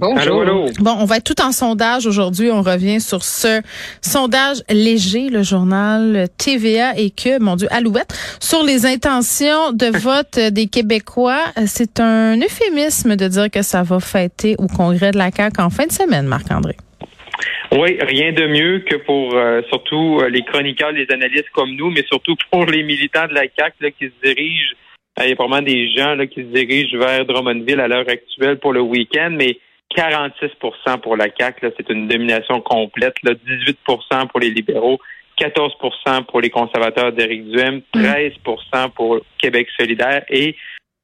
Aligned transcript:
Allô, 0.00 0.40
allô? 0.40 0.66
Bon, 0.80 0.96
on 0.98 1.04
va 1.04 1.16
être 1.16 1.24
tout 1.34 1.42
en 1.42 1.52
sondage 1.52 2.06
aujourd'hui. 2.06 2.50
On 2.50 2.62
revient 2.62 3.00
sur 3.00 3.22
ce 3.22 3.62
sondage 4.02 4.58
léger, 4.70 5.28
le 5.30 5.42
journal 5.42 6.28
TVA 6.38 6.98
et 6.98 7.10
que, 7.10 7.40
mon 7.42 7.56
Dieu, 7.56 7.68
Alouette, 7.70 8.12
sur 8.40 8.62
les 8.62 8.84
intentions 8.86 9.72
de 9.72 9.86
vote 9.98 10.38
des 10.52 10.66
Québécois. 10.66 11.44
C'est 11.66 12.00
un 12.00 12.36
euphémisme 12.38 13.16
de 13.16 13.28
dire 13.28 13.50
que 13.50 13.62
ça 13.62 13.82
va 13.82 14.00
fêter 14.00 14.54
au 14.58 14.66
congrès 14.66 15.12
de 15.12 15.18
la 15.18 15.30
CAQ 15.30 15.60
en 15.60 15.70
fin 15.70 15.86
de 15.86 15.92
semaine, 15.92 16.26
Marc-André. 16.26 16.76
Oui, 17.72 17.98
rien 18.00 18.32
de 18.32 18.46
mieux 18.46 18.80
que 18.80 18.96
pour 18.96 19.34
euh, 19.34 19.60
surtout 19.68 20.18
euh, 20.22 20.28
les 20.28 20.42
chroniqueurs, 20.42 20.92
les 20.92 21.06
analystes 21.10 21.50
comme 21.52 21.74
nous, 21.74 21.90
mais 21.90 22.04
surtout 22.08 22.34
pour 22.50 22.64
les 22.64 22.82
militants 22.82 23.26
de 23.28 23.34
la 23.34 23.42
CAQ 23.42 23.74
là, 23.80 23.90
qui 23.90 24.06
se 24.06 24.12
dirigent. 24.24 24.74
euh, 25.18 25.24
Il 25.24 25.30
y 25.30 25.32
a 25.32 25.36
probablement 25.36 25.66
des 25.66 25.90
gens 25.90 26.14
là, 26.14 26.26
qui 26.26 26.40
se 26.40 26.46
dirigent 26.46 26.96
vers 26.96 27.26
Drummondville 27.26 27.80
à 27.80 27.88
l'heure 27.88 28.08
actuelle 28.08 28.58
pour 28.58 28.72
le 28.72 28.80
week-end, 28.80 29.30
mais 29.32 29.58
46% 29.94 30.98
pour 31.02 31.16
la 31.16 31.26
CAQ, 31.38 31.72
c'est 31.76 31.88
une 31.90 32.08
domination 32.08 32.60
complète. 32.60 33.14
Là, 33.22 33.32
18% 33.34 34.26
pour 34.28 34.40
les 34.40 34.50
libéraux, 34.50 34.98
14% 35.38 36.24
pour 36.24 36.40
les 36.40 36.50
conservateurs 36.50 37.12
d'Éric 37.12 37.48
Duhem, 37.50 37.82
13% 37.94 38.90
pour 38.94 39.18
Québec 39.38 39.68
solidaire 39.78 40.24
et 40.30 40.56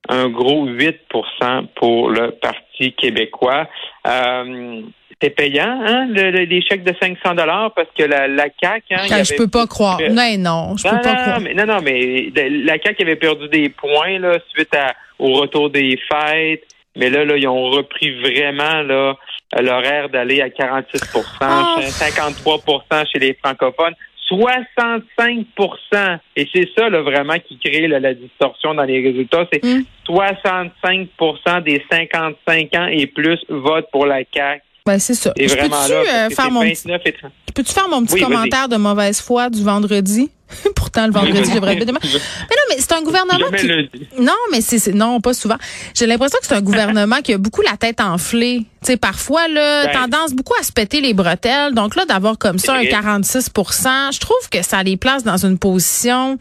un 0.09 0.29
gros 0.29 0.67
8% 0.67 1.67
pour 1.77 2.11
le 2.11 2.33
Parti 2.33 2.93
québécois. 2.95 3.69
Euh, 4.07 4.81
c'est 5.23 5.31
payant, 5.31 5.81
hein, 5.87 6.07
le- 6.09 6.33
le- 6.33 6.45
les 6.45 6.61
chèques 6.63 6.83
de 6.83 6.93
500 7.01 7.37
dollars 7.37 7.73
parce 7.75 7.87
que 7.97 8.03
la, 8.03 8.27
la 8.27 8.47
CAQ... 8.61 8.95
Hein, 8.95 9.07
Ah, 9.13 9.23
je 9.23 9.35
peux 9.37 9.47
pas 9.49 9.69
croire. 9.69 10.01
Euh, 10.01 10.09
Non, 10.09 10.37
non, 10.39 10.77
je 10.77 10.83
peux 10.89 10.97
non, 10.97 11.03
pas 11.03 11.15
croire. 11.15 11.41
mais, 11.41 11.55
non, 11.55 11.67
non, 11.67 11.79
mais 11.81 12.33
la 12.35 12.79
CAQ 12.83 13.03
avait 13.03 13.15
perdu 13.17 13.49
des 13.49 13.69
points 13.69 14.19
là, 14.19 14.39
suite 14.53 14.75
à, 14.75 14.95
au 15.21 15.35
retour 15.35 15.71
des 15.71 15.97
fêtes. 16.11 16.65
Mais 16.97 17.11
là, 17.11 17.25
là, 17.25 17.37
ils 17.37 17.49
ont 17.49 17.71
repris 17.71 18.11
vraiment 18.21 18.83
là 18.83 19.17
l'horaire 19.61 20.09
d'aller 20.09 20.41
à 20.41 20.49
46% 20.49 21.23
Oh. 21.41 21.81
53% 21.81 23.07
chez 23.13 23.19
les 23.19 23.35
francophones, 23.35 23.95
65% 24.31 26.19
Et 26.37 26.49
c'est 26.55 26.69
ça 26.77 26.89
là, 26.89 27.03
vraiment 27.03 27.35
qui 27.47 27.59
crée 27.59 27.87
là, 27.87 28.01
la 28.01 28.15
distorsion 28.15 28.75
dans 28.75 28.85
les 28.85 29.03
résultats. 29.03 29.47
C'est 29.53 29.63
Mm. 29.63 29.83
65% 30.07 31.63
des 31.63 31.85
55 31.91 32.77
ans 32.77 32.87
et 32.87 33.07
plus 33.07 33.39
votent 33.49 33.91
pour 33.93 34.07
la 34.07 34.23
CAQ. 34.33 34.63
Ben, 34.85 34.99
c'est 34.99 35.15
ça. 35.15 35.33
Et 35.37 35.47
Je 35.49 35.55
vraiment 35.55 35.77
peux-tu 35.83 35.93
là, 35.93 36.27
euh, 36.27 36.31
faire 36.31 36.51
mon 36.51 36.61
petit 36.63 36.83
29 36.89 37.01
et 37.07 37.13
30. 37.13 37.33
Peux-tu 37.55 37.73
faire 37.73 37.89
mon 37.89 38.03
petit 38.05 38.15
Oui, 38.15 38.21
vas-y. 38.23 38.31
commentaire 38.33 38.69
de 38.69 38.77
mauvaise 38.77 39.21
foi 39.21 39.49
du 39.51 39.63
vendredi? 39.63 40.29
Pourtant, 40.75 41.07
le 41.07 41.13
vendredi, 41.13 41.51
j'aimerais 41.53 41.77
bien 41.77 41.85
demain. 41.87 42.01
Mais 42.03 42.11
non, 42.11 42.63
mais 42.71 42.77
c'est 42.79 42.93
un 42.93 43.03
gouvernement 43.03 43.51
qui... 43.57 43.67
lundi. 43.69 44.09
Non, 44.19 44.33
mais 44.51 44.61
c'est 44.61 44.79
c'est- 44.79 44.93
non, 44.93 45.21
pas 45.21 45.35
souvent. 45.35 45.57
J'ai 45.95 46.07
l'impression 46.07 46.39
que 46.41 46.47
c'est 46.47 46.55
un 46.55 46.61
gouvernement 46.63 47.21
qui 47.23 47.33
a 47.33 47.39
beaucoup 47.39 47.63
la 47.63 47.77
tête 47.77 48.01
enflée. 48.01 48.67
Tu 48.83 48.87
sais, 48.93 48.97
parfois 48.97 49.47
là, 49.49 49.87
Ben. 49.87 49.93
tendance 50.11 50.33
beaucoup 50.33 50.55
à 50.61 50.65
se 50.65 50.73
péter 50.73 51.01
les 51.01 51.15
bretelles. 51.15 51.75
Donc 51.75 51.95
là, 51.95 52.05
d'avoir 52.05 52.37
comme 52.37 52.59
ça 52.59 52.75
un 52.75 52.79
vrai. 52.81 52.89
46 52.89 53.51
je 53.55 54.19
trouve 54.19 54.49
que 54.51 54.63
ça 54.63 54.83
les 54.83 54.97
place 54.97 55.23
dans 55.23 55.37
une 55.47 55.59
position 55.59 56.39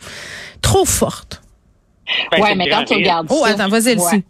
trop 0.61 0.85
forte. 0.85 1.41
Ben, 2.31 2.41
ouais, 2.41 2.55
mais 2.55 2.69
quand 2.69 2.83
tu 2.85 2.95
regardes 2.95 3.27
Oh, 3.29 3.43
attends, 3.45 3.69
vas-y. 3.69 3.95
Ouais. 3.97 4.23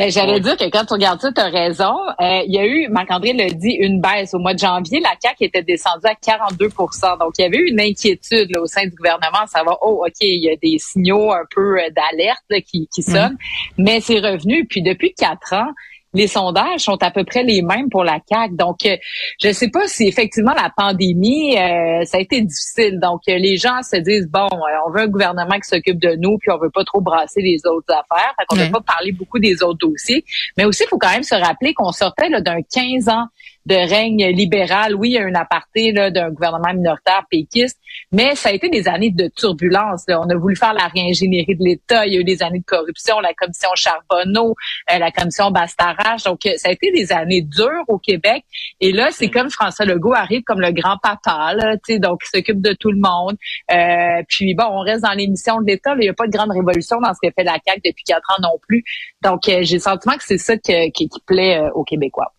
Ben, 0.00 0.10
j'allais 0.10 0.32
Ouais. 0.32 0.40
dire 0.40 0.56
que 0.56 0.64
quand 0.70 0.86
tu 0.86 0.94
regardes 0.94 1.20
ça, 1.20 1.30
tu 1.30 1.40
as 1.42 1.50
raison. 1.50 1.94
Euh, 2.22 2.40
il 2.46 2.54
y 2.54 2.58
a 2.58 2.64
eu, 2.66 2.88
Marc-André 2.88 3.34
l'a 3.34 3.50
dit, 3.50 3.72
une 3.72 4.00
baisse. 4.00 4.32
Au 4.32 4.38
mois 4.38 4.54
de 4.54 4.58
janvier, 4.58 4.98
la 5.00 5.10
CAQ 5.22 5.44
était 5.44 5.62
descendue 5.62 6.06
à 6.06 6.14
42% 6.14 7.18
Donc, 7.18 7.32
il 7.38 7.42
y 7.42 7.44
avait 7.44 7.58
eu 7.58 7.68
une 7.70 7.80
inquiétude 7.80 8.48
là, 8.50 8.62
au 8.62 8.66
sein 8.66 8.84
du 8.84 8.96
gouvernement, 8.96 9.46
ça 9.46 9.62
va, 9.62 9.76
oh, 9.82 10.02
OK, 10.06 10.14
il 10.22 10.42
y 10.42 10.48
a 10.48 10.56
des 10.56 10.78
signaux 10.78 11.30
un 11.32 11.44
peu 11.54 11.78
euh, 11.78 11.90
d'alerte 11.90 12.64
qui, 12.66 12.88
qui 12.94 13.02
sonnent, 13.02 13.36
mais 13.76 14.00
c'est 14.00 14.20
revenu. 14.20 14.64
Puis 14.66 14.80
depuis 14.80 15.12
quatre 15.12 15.52
ans, 15.52 15.68
les 16.12 16.26
sondages 16.26 16.80
sont 16.80 17.00
à 17.02 17.10
peu 17.10 17.24
près 17.24 17.42
les 17.44 17.62
mêmes 17.62 17.88
pour 17.88 18.02
la 18.04 18.18
CAQ. 18.28 18.56
Donc, 18.56 18.84
euh, 18.84 18.96
je 19.40 19.52
sais 19.52 19.68
pas 19.70 19.86
si 19.86 20.08
effectivement 20.08 20.52
la 20.54 20.70
pandémie, 20.76 21.56
euh, 21.56 22.04
ça 22.04 22.16
a 22.18 22.20
été 22.20 22.40
difficile. 22.40 22.98
Donc, 23.00 23.20
euh, 23.28 23.36
les 23.38 23.56
gens 23.56 23.82
se 23.82 23.96
disent, 23.96 24.28
bon, 24.28 24.46
euh, 24.52 24.86
on 24.86 24.90
veut 24.90 25.02
un 25.02 25.06
gouvernement 25.08 25.54
qui 25.54 25.68
s'occupe 25.68 25.98
de 26.00 26.16
nous, 26.16 26.36
puis 26.38 26.50
on 26.50 26.58
veut 26.58 26.70
pas 26.70 26.84
trop 26.84 27.00
brasser 27.00 27.40
les 27.42 27.58
autres 27.66 27.92
affaires. 27.92 28.34
Fait 28.38 28.44
qu'on 28.48 28.56
Ouais. 28.56 28.66
veut 28.66 28.72
pas 28.72 28.80
parler 28.80 29.12
beaucoup 29.12 29.38
des 29.38 29.62
autres 29.62 29.78
dossiers. 29.78 30.24
Mais 30.56 30.64
aussi, 30.64 30.82
il 30.84 30.88
faut 30.88 30.98
quand 30.98 31.12
même 31.12 31.22
se 31.22 31.34
rappeler 31.34 31.74
qu'on 31.74 31.92
sortait 31.92 32.28
d'un 32.28 32.60
15 32.62 33.08
ans 33.08 33.26
de 33.66 33.74
règne 33.74 34.26
libéral. 34.28 34.94
Oui, 34.94 35.10
il 35.10 35.12
y 35.12 35.18
a 35.18 35.24
un 35.24 35.34
aparté 35.34 35.92
là, 35.92 36.10
d'un 36.10 36.30
gouvernement 36.30 36.72
minoritaire 36.72 37.24
péquiste, 37.30 37.78
mais 38.12 38.34
ça 38.34 38.50
a 38.50 38.52
été 38.52 38.68
des 38.68 38.88
années 38.88 39.10
de 39.10 39.28
turbulence. 39.28 40.04
là. 40.08 40.20
On 40.20 40.28
a 40.28 40.36
voulu 40.36 40.56
faire 40.56 40.74
la 40.74 40.86
réingénierie 40.88 41.56
de 41.56 41.64
l'État. 41.64 42.06
Il 42.06 42.14
y 42.14 42.16
a 42.16 42.20
eu 42.20 42.24
des 42.24 42.42
années 42.42 42.60
de 42.60 42.64
corruption, 42.64 43.20
la 43.20 43.34
commission 43.34 43.68
Charbonneau, 43.74 44.54
euh, 44.90 44.98
la 44.98 45.10
commission 45.10 45.50
Bastarache. 45.50 46.24
Donc, 46.24 46.46
euh, 46.46 46.52
ça 46.56 46.68
a 46.68 46.72
été 46.72 46.90
des 46.92 47.12
années 47.12 47.42
dures 47.42 47.84
au 47.88 47.98
Québec. 47.98 48.44
Et 48.80 48.92
là, 48.92 49.08
c'est 49.10 49.28
comme 49.28 49.50
François 49.50 49.84
Legault 49.84 50.14
arrive 50.14 50.42
comme 50.42 50.60
le 50.60 50.72
grand 50.72 50.96
papa, 51.02 51.54
là, 51.54 51.76
tu 51.76 51.94
sais, 51.94 51.98
donc 51.98 52.20
il 52.24 52.36
s'occupe 52.36 52.60
de 52.60 52.72
tout 52.72 52.90
le 52.90 52.98
monde. 52.98 53.36
Euh, 53.70 54.22
puis 54.28 54.54
bon, 54.54 54.64
on 54.70 54.80
reste 54.80 55.02
dans 55.02 55.12
l'émission 55.12 55.60
de 55.60 55.66
l'État. 55.66 55.94
Il 55.94 56.00
n'y 56.00 56.08
a 56.08 56.14
pas 56.14 56.26
de 56.26 56.32
grande 56.32 56.50
révolution 56.50 57.00
dans 57.00 57.12
ce 57.14 57.18
que 57.22 57.32
fait 57.34 57.44
la 57.44 57.58
CAQ 57.64 57.80
depuis 57.84 58.04
quatre 58.04 58.28
ans 58.30 58.42
non 58.42 58.58
plus. 58.66 58.84
Donc, 59.22 59.48
euh, 59.48 59.60
j'ai 59.62 59.76
le 59.76 59.82
sentiment 59.82 60.16
que 60.16 60.24
c'est 60.24 60.38
ça 60.38 60.56
qui, 60.56 60.90
qui 60.92 61.08
plaît 61.26 61.58
euh, 61.58 61.70
aux 61.74 61.84
Québécois. 61.84 62.32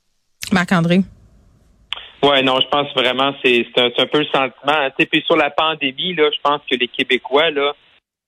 Marc-André? 0.51 0.99
Ouais, 2.23 2.43
non, 2.43 2.59
je 2.61 2.67
pense 2.67 2.93
vraiment 2.93 3.33
c'est 3.43 3.65
c'est 3.75 3.99
un, 3.99 4.05
peu 4.05 4.19
le 4.19 4.25
sentiment. 4.25 4.51
hein. 4.67 4.89
Puis 4.97 5.23
sur 5.25 5.35
la 5.35 5.49
pandémie, 5.49 6.13
là, 6.13 6.29
je 6.31 6.39
pense 6.43 6.61
que 6.69 6.75
les 6.75 6.87
Québécois, 6.87 7.49
là, 7.49 7.73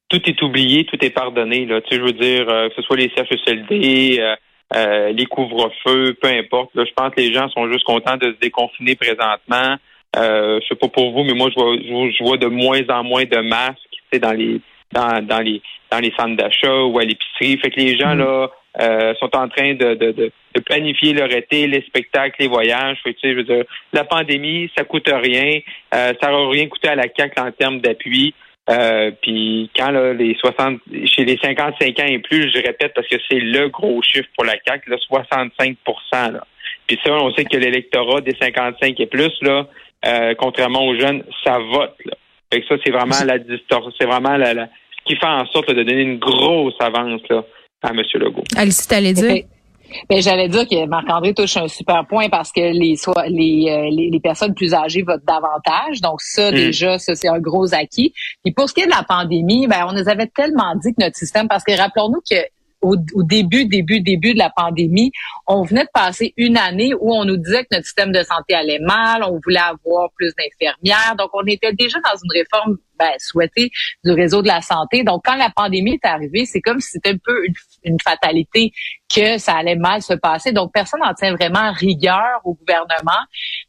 tout 0.09 0.22
est 0.28 0.41
oublié, 0.41 0.85
tout 0.85 1.03
est 1.03 1.12
pardonné. 1.12 1.66
Là. 1.66 1.81
Tu 1.81 1.90
sais, 1.90 1.96
je 2.01 2.06
veux 2.06 2.13
dire, 2.13 2.50
euh, 2.50 2.69
que 2.69 2.75
ce 2.75 2.81
soit 2.81 2.97
les 2.97 3.12
CHSLD, 3.16 4.18
euh, 4.19 4.35
euh, 4.75 5.12
les 5.12 5.25
couvre-feux, 5.25 6.16
peu 6.19 6.28
importe. 6.28 6.72
Là, 6.74 6.85
je 6.85 6.94
pense 6.94 7.13
que 7.13 7.22
les 7.22 7.34
gens 7.34 7.50
sont 7.50 7.72
juste 7.72 7.84
contents 7.84 8.18
de 8.18 8.34
se 8.34 8.40
déconfiner 8.40 8.95
présentement. 8.95 9.75
Euh, 10.16 10.59
je 10.62 10.68
sais 10.68 10.75
pas 10.75 10.88
pour 10.88 11.12
vous, 11.12 11.24
mais 11.24 11.34
moi, 11.34 11.50
je 11.50 11.56
vois, 11.62 11.75
je 11.75 11.91
vois- 11.91 12.09
je 12.12 12.24
vois 12.24 12.38
de 12.38 12.47
moins 12.47 12.81
en 12.90 13.03
moins 13.03 13.25
de 13.25 13.38
masques 13.41 13.78
tu 13.91 14.00
sais, 14.12 14.19
dans 14.19 14.34
les 14.34 14.59
dans, 14.91 15.25
dans 15.25 15.40
les 15.40 15.62
dans 15.91 16.00
les 16.00 16.13
centres 16.18 16.35
d'achat 16.35 16.84
ou 16.84 16.97
à 17.00 17.03
l'épicerie. 17.03 17.57
Fait 17.57 17.69
que 17.72 17.80
les 17.80 17.97
gens 17.97 18.13
là 18.16 18.50
euh, 18.81 19.13
sont 19.16 19.35
en 19.35 19.47
train 19.50 19.73
de, 19.73 19.94
de, 19.95 20.11
de, 20.11 20.31
de 20.56 20.61
planifier 20.61 21.13
leur 21.13 21.31
été, 21.31 21.67
les 21.67 21.81
spectacles, 21.81 22.35
les 22.39 22.47
voyages. 22.47 22.97
Fait 23.03 23.13
tu 23.13 23.19
sais, 23.22 23.31
je 23.34 23.38
veux 23.38 23.44
dire, 23.44 23.63
la 23.91 24.03
pandémie, 24.03 24.69
ça 24.75 24.84
coûte 24.84 25.09
rien. 25.11 25.59
Euh, 25.94 26.13
ça 26.22 26.29
n'aura 26.29 26.50
rien 26.51 26.67
coûté 26.67 26.89
à 26.89 26.95
la 26.95 27.06
CAQ 27.16 27.39
en 27.39 27.51
termes 27.51 27.79
d'appui. 27.81 28.33
Euh, 28.69 29.12
puis 29.22 29.69
quand 29.75 29.91
là, 29.91 30.13
les 30.13 30.35
60 30.35 30.79
chez 31.06 31.25
les 31.25 31.38
55 31.38 32.00
ans 32.00 32.06
et 32.07 32.19
plus, 32.19 32.50
je 32.56 32.62
répète 32.62 32.94
parce 32.95 33.07
que 33.07 33.17
c'est 33.29 33.39
le 33.39 33.67
gros 33.69 34.01
chiffre 34.01 34.29
pour 34.35 34.45
la 34.45 34.56
CAQ, 34.66 34.89
là, 34.89 34.97
65 34.97 35.78
là. 36.31 36.44
Puis 36.88 36.97
ça, 37.06 37.12
on 37.13 37.33
sait 37.33 37.45
que 37.45 37.57
l'électorat 37.57 38.22
des 38.22 38.35
55 38.41 39.00
et 39.00 39.06
plus, 39.06 39.33
là, 39.41 39.67
euh, 40.06 40.33
contrairement 40.35 40.85
aux 40.85 40.97
jeunes, 40.97 41.23
ça 41.44 41.59
vote. 41.59 41.95
Là. 42.06 42.13
Fait 42.53 42.62
que 42.62 42.67
ça, 42.67 42.75
c'est 42.85 42.91
vraiment 42.91 43.23
la 43.25 43.38
distorsion, 43.38 43.91
c'est 44.00 44.06
vraiment 44.07 44.38
la, 44.38 44.53
la- 44.53 44.67
ce 45.00 45.13
qui 45.13 45.19
fait 45.19 45.25
en 45.28 45.45
sorte 45.47 45.67
là, 45.69 45.73
de 45.75 45.83
donner 45.83 46.01
une 46.03 46.19
grosse 46.19 46.75
avance 46.79 47.22
là, 47.29 47.44
à 47.83 47.89
M. 47.91 48.01
Legault. 48.16 48.44
Alice, 48.55 48.88
t'allais 48.88 49.13
dire? 49.13 49.25
Effect- 49.25 49.49
Ben, 50.09 50.21
j'allais 50.23 50.47
dire 50.49 50.67
que 50.67 50.88
Marc-André 50.88 51.35
touche 51.35 51.55
un 51.57 51.67
super 51.67 52.07
point 52.07 52.27
parce 52.27 52.51
que 52.51 52.61
les, 52.61 52.95
soit, 52.95 53.27
les, 53.27 53.67
euh, 53.69 53.89
les, 53.95 54.09
les 54.11 54.19
personnes 54.19 54.55
plus 54.55 54.73
âgées 54.73 55.03
votent 55.03 55.23
davantage. 55.27 56.01
Donc, 56.01 56.19
ça, 56.19 56.49
Mm. 56.49 56.55
déjà, 56.55 56.97
ça, 56.97 57.13
c'est 57.13 57.27
un 57.27 57.38
gros 57.39 57.75
acquis. 57.75 58.12
Et 58.44 58.51
pour 58.51 58.68
ce 58.68 58.74
qui 58.74 58.81
est 58.81 58.85
de 58.88 58.91
la 58.91 59.03
pandémie, 59.07 59.68
ben, 59.68 59.85
on 59.88 59.94
nous 59.94 60.09
avait 60.09 60.25
tellement 60.27 60.74
dit 60.83 60.94
que 60.97 61.03
notre 61.03 61.15
système, 61.18 61.47
parce 61.47 61.63
que 61.63 61.77
rappelons-nous 61.77 62.21
que 62.27 62.38
au, 62.81 62.95
au 63.13 63.24
début, 63.24 63.65
début, 63.65 64.01
début 64.01 64.33
de 64.33 64.39
la 64.39 64.50
pandémie, 64.50 65.12
on 65.47 65.62
venait 65.62 65.83
de 65.86 65.89
passer 65.94 66.33
une 66.38 66.57
année 66.57 66.94
où 67.00 67.13
on 67.15 67.24
nous 67.24 67.38
disait 67.38 67.62
que 67.63 67.69
notre 67.71 67.86
système 67.86 68.12
de 68.12 68.21
santé 68.24 68.56
allait 68.56 68.79
mal, 68.79 69.24
on 69.24 69.39
voulait 69.44 69.59
avoir 69.59 70.09
plus 70.18 70.33
d'infirmières. 70.38 71.15
Donc, 71.18 71.29
on 71.33 71.45
était 71.45 71.71
déjà 71.71 72.00
dans 72.00 72.18
une 72.21 72.31
réforme 72.41 72.77
ben, 73.00 73.12
du 74.04 74.12
réseau 74.12 74.42
de 74.42 74.48
la 74.48 74.62
santé. 74.62 75.04
Donc, 75.04 75.22
quand 75.25 75.36
la 75.36 75.50
pandémie 75.50 75.94
est 76.01 76.07
arrivée, 76.07 76.45
c'est 76.45 76.62
comme 76.62 76.80
si 76.80 76.92
c'était 76.92 77.12
un 77.12 77.18
peu 77.24 77.45
une, 77.45 77.54
une 77.84 77.98
fatalité 78.00 78.72
que 79.13 79.38
ça 79.38 79.56
allait 79.56 79.75
mal 79.75 80.01
se 80.01 80.13
passer. 80.13 80.51
Donc, 80.51 80.72
personne 80.74 81.01
n'en 81.01 81.13
tient 81.13 81.34
vraiment 81.36 81.72
rigueur 81.72 82.42
au 82.44 82.56
gouvernement 82.56 83.12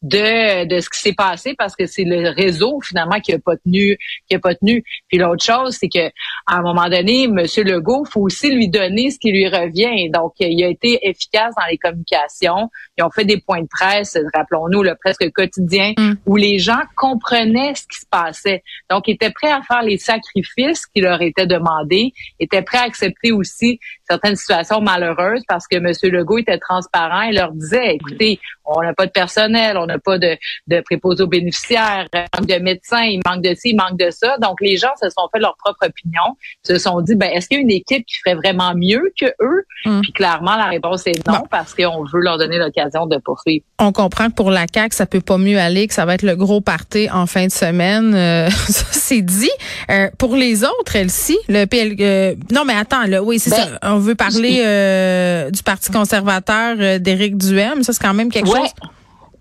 de, 0.03 0.65
de 0.67 0.81
ce 0.81 0.88
qui 0.88 1.00
s'est 1.00 1.12
passé 1.12 1.55
parce 1.56 1.76
que 1.76 1.87
c'est 1.87 2.05
le 2.05 2.31
réseau 2.31 2.81
finalement 2.81 3.21
qui 3.21 3.32
a 3.32 3.38
pas 3.38 3.56
tenu, 3.56 3.99
qui 4.29 4.37
a 4.37 4.38
pas 4.38 4.55
tenu. 4.55 4.82
Puis 5.09 5.19
l'autre 5.19 5.44
chose, 5.44 5.77
c'est 5.79 5.88
que 5.88 6.06
à 6.47 6.56
un 6.56 6.62
moment 6.62 6.88
donné, 6.88 7.25
M. 7.25 7.38
Legault, 7.56 8.05
faut 8.05 8.23
aussi 8.23 8.50
lui 8.50 8.69
donner 8.69 9.11
ce 9.11 9.19
qui 9.19 9.32
lui 9.32 9.49
revient. 9.49 10.11
Donc, 10.11 10.32
il 10.41 10.62
a 10.65 10.69
été 10.69 10.99
efficace 11.06 11.55
dans 11.56 11.67
les 11.70 11.79
communications. 11.79 12.70
Ils 12.97 13.05
ont 13.05 13.11
fait 13.11 13.25
des 13.25 13.38
points 13.38 13.62
de 13.62 13.69
presse, 13.69 14.17
rappelons-nous, 14.35 14.82
le 14.82 14.94
presque 14.94 15.31
quotidien, 15.32 15.94
Mm. 15.97 16.15
où 16.27 16.37
les 16.37 16.59
gens 16.59 16.81
comprenaient 16.97 17.75
ce 17.75 17.82
qui 17.82 18.00
se 18.00 18.06
passait. 18.11 18.62
Donc, 18.91 19.09
étaient 19.14 19.31
prêts 19.31 19.50
à 19.50 19.62
faire 19.62 19.82
les 19.82 19.99
sacrifices 19.99 20.87
qui 20.87 21.00
leur 21.00 21.22
étaient 21.22 21.46
demandés, 21.46 22.12
étaient 22.40 22.62
prêts 22.62 22.78
à 22.78 22.82
accepter 22.82 23.32
aussi 23.32 23.81
certaines 24.08 24.37
situations 24.37 24.81
malheureuses 24.81 25.43
parce 25.49 25.66
que 25.66 25.76
M. 25.76 25.93
Legault 26.12 26.38
était 26.38 26.58
transparent 26.58 27.22
et 27.22 27.32
leur 27.32 27.52
disait, 27.52 27.94
écoutez, 27.94 28.40
on 28.64 28.82
n'a 28.82 28.94
pas 28.94 29.06
de 29.06 29.11
personnel, 29.11 29.76
on 29.76 29.87
n'a 29.87 29.99
pas 29.99 30.19
de, 30.19 30.37
de 30.66 30.81
préposés 30.81 31.22
aux 31.22 31.28
bénéficiaires, 31.28 32.06
il 32.12 32.25
manque 32.38 32.49
de 32.49 32.62
médecins, 32.62 33.02
il 33.02 33.20
manque 33.25 33.43
de 33.43 33.55
ci, 33.55 33.70
il 33.70 33.76
manque 33.76 33.99
de 33.99 34.11
ça. 34.11 34.37
Donc, 34.38 34.61
les 34.61 34.76
gens 34.76 34.94
se 35.00 35.08
sont 35.08 35.28
fait 35.32 35.40
leur 35.40 35.56
propre 35.56 35.87
opinion, 35.87 36.37
se 36.62 36.78
sont 36.78 37.00
dit, 37.00 37.14
ben, 37.14 37.31
est-ce 37.32 37.49
qu'il 37.49 37.58
y 37.58 37.60
a 37.60 37.62
une 37.62 37.70
équipe 37.70 38.05
qui 38.06 38.17
ferait 38.25 38.34
vraiment 38.34 38.75
mieux 38.75 39.12
que 39.20 39.26
eux? 39.40 39.64
Mm. 39.84 40.00
Puis 40.00 40.12
clairement, 40.12 40.56
la 40.56 40.67
réponse 40.67 41.06
est 41.06 41.26
non 41.26 41.34
Bon. 41.34 41.46
parce 41.50 41.75
qu'on 41.75 42.05
veut 42.05 42.20
leur 42.20 42.38
donner 42.38 42.58
l'occasion 42.58 43.06
de 43.06 43.19
poursuivre. 43.19 43.64
On 43.78 43.93
comprend 43.93 44.28
que 44.28 44.34
pour 44.34 44.50
la 44.50 44.67
CAQ, 44.72 44.94
ça 44.94 45.06
peut 45.06 45.20
pas 45.20 45.38
mieux 45.38 45.58
aller, 45.58 45.87
que 45.87 45.94
ça 45.94 46.05
va 46.05 46.14
être 46.14 46.22
le 46.22 46.37
gros 46.37 46.60
party 46.60 47.08
en 47.10 47.26
fin 47.26 47.46
de 47.46 47.52
semaine. 47.52 48.14
Euh, 48.14 48.49
c'est 49.05 49.23
dit. 49.23 49.51
Euh, 49.91 50.09
pour 50.19 50.35
les 50.37 50.65
autres, 50.65 50.97
Elsie, 50.97 51.39
le 51.49 51.65
PL... 51.67 51.95
euh, 52.01 52.35
non, 52.53 52.65
mais 52.65 52.75
attends, 52.75 53.05
là, 53.06 53.23
oui, 53.23 53.39
c'est 53.39 53.51
Ben, 53.51 53.56
ça. 53.56 53.79
On 53.95 53.99
veut 53.99 54.15
parler 54.15 54.62
euh, 54.65 55.51
du 55.51 55.62
Parti 55.62 55.91
conservateur 55.93 56.99
d'Éric 57.01 57.37
Duhem. 57.37 57.83
Ça, 57.83 57.93
c'est 57.93 58.03
quand 58.03 58.15
même 58.15 58.31
quelque 58.31 58.49
Ouais. 58.49 58.61
chose. 58.61 58.71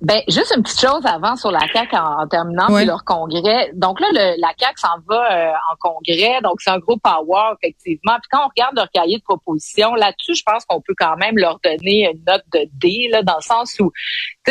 Ben, 0.02 0.20
juste 0.28 0.54
une 0.54 0.64
petite 0.64 0.82
chose 0.82 1.06
avant 1.06 1.38
sur 1.38 1.50
la 1.50 1.62
CAQ 1.72 1.96
en, 1.96 2.24
en 2.24 2.28
terminant, 2.28 2.68
Ouais. 2.70 2.82
puis 2.82 2.88
leur 2.88 3.06
congrès. 3.06 3.72
Donc 3.74 4.02
là, 4.02 4.08
le- 4.12 4.36
la 4.42 4.50
CAQ 4.60 4.74
s'en 4.76 4.98
va 5.08 5.32
euh, 5.32 5.52
en 5.72 5.76
congrès, 5.80 6.42
donc 6.44 6.56
c'est 6.60 6.72
un 6.72 6.80
gros 6.80 6.98
power, 6.98 7.54
effectivement. 7.64 8.12
Puis 8.22 8.28
quand 8.30 8.40
on 8.44 8.50
regarde 8.50 8.76
leur 8.76 8.90
cahier 8.92 9.20
de 9.20 9.24
proposition, 9.24 9.96
là-dessus, 9.96 10.36
je 10.36 10.44
pense 10.46 10.66
qu'on 10.66 10.82
peut 10.82 10.94
quand 11.00 11.16
même 11.16 11.38
leur 11.38 11.58
donner 11.64 12.12
une 12.12 12.20
note 12.28 12.44
de 12.52 12.68
D, 12.82 13.08
là, 13.12 13.24
dans 13.24 13.38
le 13.38 13.44
sens 13.44 13.78
où, 13.80 13.94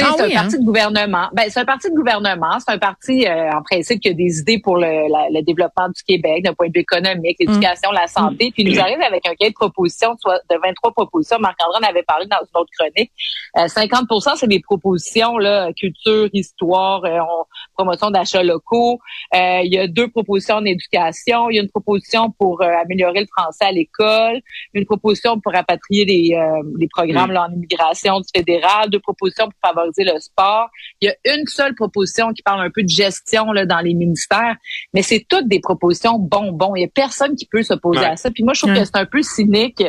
Ah 0.00 0.14
c'est 0.16 0.24
oui, 0.24 0.32
un 0.34 0.40
parti 0.40 0.56
hein? 0.56 0.58
de 0.60 0.64
gouvernement. 0.64 1.28
Ben, 1.34 1.44
c'est 1.50 1.60
un 1.60 1.64
parti 1.66 1.90
de 1.90 1.94
gouvernement, 1.94 2.58
c'est 2.60 2.72
un 2.72 2.78
parti, 2.78 3.26
euh, 3.26 3.50
en 3.52 3.62
principe, 3.62 4.00
qui 4.00 4.08
a 4.08 4.14
des 4.14 4.38
idées 4.38 4.58
pour 4.58 4.76
le, 4.76 4.86
la- 5.12 5.28
le 5.30 5.42
développement 5.42 5.88
du 5.88 6.02
Québec, 6.02 6.44
d'un 6.44 6.54
point 6.54 6.68
de 6.68 6.72
vue 6.74 6.80
économique, 6.80 7.36
l'éducation, 7.40 7.90
la 7.90 8.06
santé, 8.06 8.50
puis 8.54 8.62
il 8.62 8.72
nous 8.72 8.80
arrive 8.80 9.00
avec 9.02 9.26
un 9.26 9.34
cahier 9.34 9.50
de 9.50 9.54
proposition 9.54 10.16
soit 10.18 10.40
de 10.50 10.56
23 10.62 10.92
propositions. 10.92 11.36
Marc-André 11.40 11.78
en 11.84 11.88
avait 11.90 12.02
parlé 12.04 12.24
dans 12.26 12.38
une 12.38 12.60
autre 12.60 12.70
chronique. 12.78 13.12
Euh, 13.58 13.66
50% 13.66 14.36
c'est 14.36 14.46
des 14.46 14.60
propositions, 14.60 15.36
là, 15.36 15.70
culture, 15.74 16.28
histoire, 16.32 17.04
euh, 17.04 17.18
on- 17.20 17.44
promotion 17.76 18.10
d'achats 18.10 18.42
locaux. 18.42 18.98
Euh, 19.34 19.60
il 19.64 19.72
y 19.74 19.78
a 19.78 19.88
deux 19.88 20.08
propositions 20.08 20.56
en 20.56 20.64
éducation. 20.64 21.50
Il 21.50 21.56
y 21.56 21.58
a 21.58 21.62
une 21.62 21.70
proposition 21.70 22.30
pour 22.38 22.62
améliorer 22.62 23.20
le 23.20 23.26
français 23.36 23.64
à 23.66 23.72
l'école, 23.72 24.40
une 24.72 24.86
proposition 24.86 25.38
pour 25.40 25.52
rapatrier 25.52 26.04
les, 26.06 26.34
euh, 26.34 26.62
les 26.78 26.88
programmes 26.88 27.32
là, 27.32 27.46
en 27.48 27.52
immigration 27.52 28.20
du 28.20 28.28
fédéral, 28.34 28.88
deux 28.88 29.00
propositions 29.00 29.46
pour 29.46 29.54
favoriser 29.68 29.81
le 29.98 30.18
sport. 30.20 30.68
Il 31.00 31.08
y 31.08 31.10
a 31.10 31.34
une 31.36 31.46
seule 31.46 31.74
proposition 31.74 32.32
qui 32.32 32.42
parle 32.42 32.60
un 32.64 32.70
peu 32.70 32.82
de 32.82 32.88
gestion 32.88 33.52
là, 33.52 33.66
dans 33.66 33.80
les 33.80 33.94
ministères, 33.94 34.56
mais 34.94 35.02
c'est 35.02 35.24
toutes 35.28 35.48
des 35.48 35.60
propositions 35.60 36.18
bonbons. 36.18 36.74
Il 36.76 36.82
y 36.82 36.84
a 36.84 36.88
personne 36.88 37.34
qui 37.36 37.46
peut 37.46 37.62
s'opposer 37.62 38.00
Ouais. 38.00 38.06
à 38.06 38.16
ça. 38.16 38.30
Puis 38.30 38.44
moi, 38.44 38.52
je 38.54 38.60
trouve 38.60 38.72
Ouais. 38.72 38.80
que 38.80 38.84
c'est 38.86 38.96
un 38.96 39.06
peu 39.06 39.22
cynique 39.22 39.82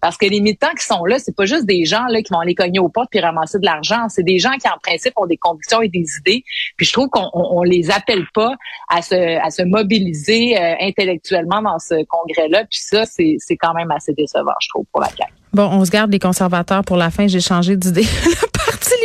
parce 0.00 0.16
que 0.16 0.26
les 0.26 0.40
militants 0.40 0.72
qui 0.78 0.86
sont 0.86 1.04
là, 1.04 1.18
c'est 1.18 1.34
pas 1.34 1.44
juste 1.46 1.66
des 1.66 1.84
gens 1.84 2.06
là 2.06 2.22
qui 2.22 2.32
vont 2.32 2.40
aller 2.40 2.54
cogner 2.54 2.78
aux 2.78 2.88
portes 2.88 3.08
puis 3.10 3.20
ramasser 3.20 3.58
de 3.58 3.64
l'argent. 3.66 4.08
C'est 4.08 4.22
des 4.22 4.38
gens 4.38 4.52
qui, 4.60 4.68
en 4.68 4.78
principe, 4.82 5.12
ont 5.16 5.26
des 5.26 5.36
convictions 5.36 5.82
et 5.82 5.88
des 5.88 6.04
idées. 6.20 6.42
Puis 6.76 6.86
je 6.86 6.92
trouve 6.92 7.08
qu'on 7.08 7.28
on, 7.34 7.58
on 7.58 7.62
les 7.62 7.90
appelle 7.90 8.24
pas 8.34 8.54
à 8.88 9.02
se, 9.02 9.14
à 9.14 9.50
se 9.50 9.62
mobiliser 9.62 10.56
euh, 10.58 10.74
intellectuellement 10.80 11.62
dans 11.62 11.78
ce 11.78 12.04
congrès-là. 12.04 12.64
Puis 12.70 12.80
ça, 12.80 13.04
c'est 13.04 13.36
c'est 13.38 13.56
quand 13.56 13.74
même 13.74 13.90
assez 13.90 14.12
décevant, 14.14 14.52
je 14.62 14.68
trouve, 14.68 14.84
pour 14.92 15.00
la 15.00 15.08
CAQ. 15.08 15.32
Bon, 15.52 15.64
on 15.72 15.84
se 15.84 15.90
garde 15.90 16.12
les 16.12 16.18
conservateurs 16.20 16.84
pour 16.84 16.96
la 16.96 17.10
fin. 17.10 17.26
J'ai 17.26 17.40
changé 17.40 17.76
d'idée. 17.76 18.06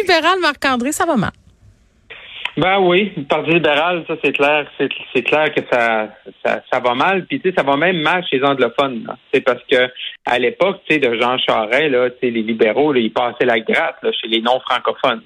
libéral, 0.05 0.39
Marc-André, 0.39 0.91
ça 0.91 1.05
va 1.05 1.15
mal. 1.15 1.31
Ben 2.57 2.79
oui, 2.79 3.11
le 3.17 3.23
Parti 3.23 3.51
libéral, 3.51 4.05
ça 4.07 4.15
c'est 4.23 4.31
clair, 4.31 4.65
c'est 4.79 5.23
clair 5.23 5.53
que 5.53 5.59
ça, 5.69 6.07
ça 6.71 6.79
va 6.79 6.93
mal. 6.93 7.25
Puis 7.25 7.41
tu 7.41 7.49
sais, 7.49 7.55
ça 7.57 7.63
va 7.63 7.75
même 7.75 7.97
mal 7.97 8.23
chez 8.25 8.37
les 8.37 8.45
anglophones. 8.45 9.05
C'est 9.33 9.41
parce 9.41 9.61
que 9.69 9.89
à 10.25 10.39
l'époque, 10.39 10.79
tu 10.87 10.93
sais, 10.93 10.99
de 11.01 11.19
Jean 11.19 11.37
Charest, 11.37 11.91
là, 11.91 12.09
tu 12.11 12.15
sais, 12.21 12.29
les 12.29 12.43
libéraux, 12.43 12.95
ils 12.95 13.11
passaient 13.11 13.45
la 13.45 13.59
gratte 13.59 13.99
chez 14.21 14.29
les 14.29 14.41
non 14.41 14.61
francophones. 14.61 15.21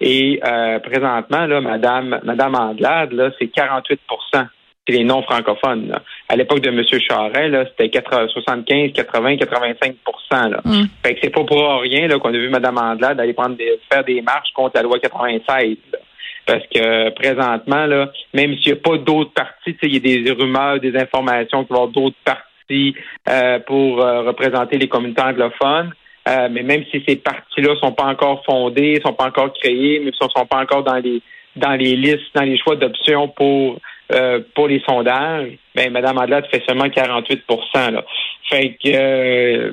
Et 0.00 0.40
euh, 0.44 0.78
présentement, 0.78 1.46
là, 1.46 1.60
Madame 1.60 2.20
Madame 2.22 2.54
Anglade, 2.54 3.12
là, 3.12 3.30
c'est 3.38 3.48
48 3.48 4.00
chez 4.08 4.48
les 4.92 5.04
non 5.04 5.22
francophones. 5.22 5.88
là. 5.88 6.02
À 6.28 6.36
l'époque 6.36 6.60
de 6.60 6.68
M. 6.68 6.82
Charest, 6.84 7.50
là, 7.50 7.64
c'était 7.66 7.88
80, 7.88 8.28
75, 8.28 8.92
80, 8.92 9.36
85 9.36 9.96
là. 10.32 10.60
Mm. 10.64 10.84
Fait 11.04 11.14
que 11.14 11.20
c'est 11.22 11.30
pas 11.30 11.44
pour 11.44 11.80
rien 11.80 12.08
qu'on 12.18 12.28
a 12.28 12.38
vu 12.38 12.48
Mme 12.48 12.78
Andelade 12.78 13.20
aller 13.20 13.32
prendre 13.32 13.56
des, 13.56 13.78
faire 13.90 14.04
des 14.04 14.22
marches 14.22 14.52
contre 14.54 14.76
la 14.76 14.82
loi 14.82 14.98
96. 14.98 15.76
là. 15.92 15.98
Parce 16.46 16.62
que 16.72 17.10
présentement, 17.10 17.86
là, 17.86 18.12
même 18.32 18.56
s'il 18.58 18.72
n'y 18.72 18.78
a 18.78 18.80
pas 18.80 18.96
d'autres 18.98 19.32
partis, 19.32 19.76
il 19.82 19.94
y 19.94 19.96
a 19.96 20.22
des 20.24 20.30
rumeurs, 20.30 20.78
des 20.78 20.96
informations 20.96 21.64
qu'il 21.64 21.74
va 21.74 21.80
y 21.80 21.82
avoir 21.82 21.88
d'autres 21.88 22.16
partis 22.24 22.94
euh, 23.28 23.58
pour 23.60 24.00
euh, 24.00 24.22
représenter 24.22 24.78
les 24.78 24.88
communautés 24.88 25.22
anglophones. 25.22 25.92
Euh, 26.28 26.48
mais 26.50 26.62
même 26.62 26.84
si 26.90 27.02
ces 27.06 27.16
partis-là 27.16 27.74
sont 27.80 27.92
pas 27.92 28.06
encore 28.06 28.44
fondés, 28.44 29.00
sont 29.04 29.12
pas 29.12 29.26
encore 29.26 29.52
créés, 29.54 30.00
mais 30.00 30.06
ne 30.06 30.12
sont 30.12 30.46
pas 30.46 30.60
encore 30.60 30.82
dans 30.82 30.96
les 30.96 31.20
dans 31.54 31.72
les 31.72 31.96
listes, 31.96 32.34
dans 32.34 32.42
les 32.42 32.58
choix 32.58 32.76
d'options 32.76 33.28
pour 33.28 33.78
euh, 34.12 34.40
pour 34.54 34.68
les 34.68 34.80
sondages, 34.80 35.52
ben 35.74 35.92
Mme 35.92 36.18
Andelade 36.18 36.46
fait 36.46 36.62
seulement 36.66 36.88
48 36.88 37.42
là. 37.74 38.04
Fait 38.48 38.76
que 38.82 38.88
euh, 38.94 39.72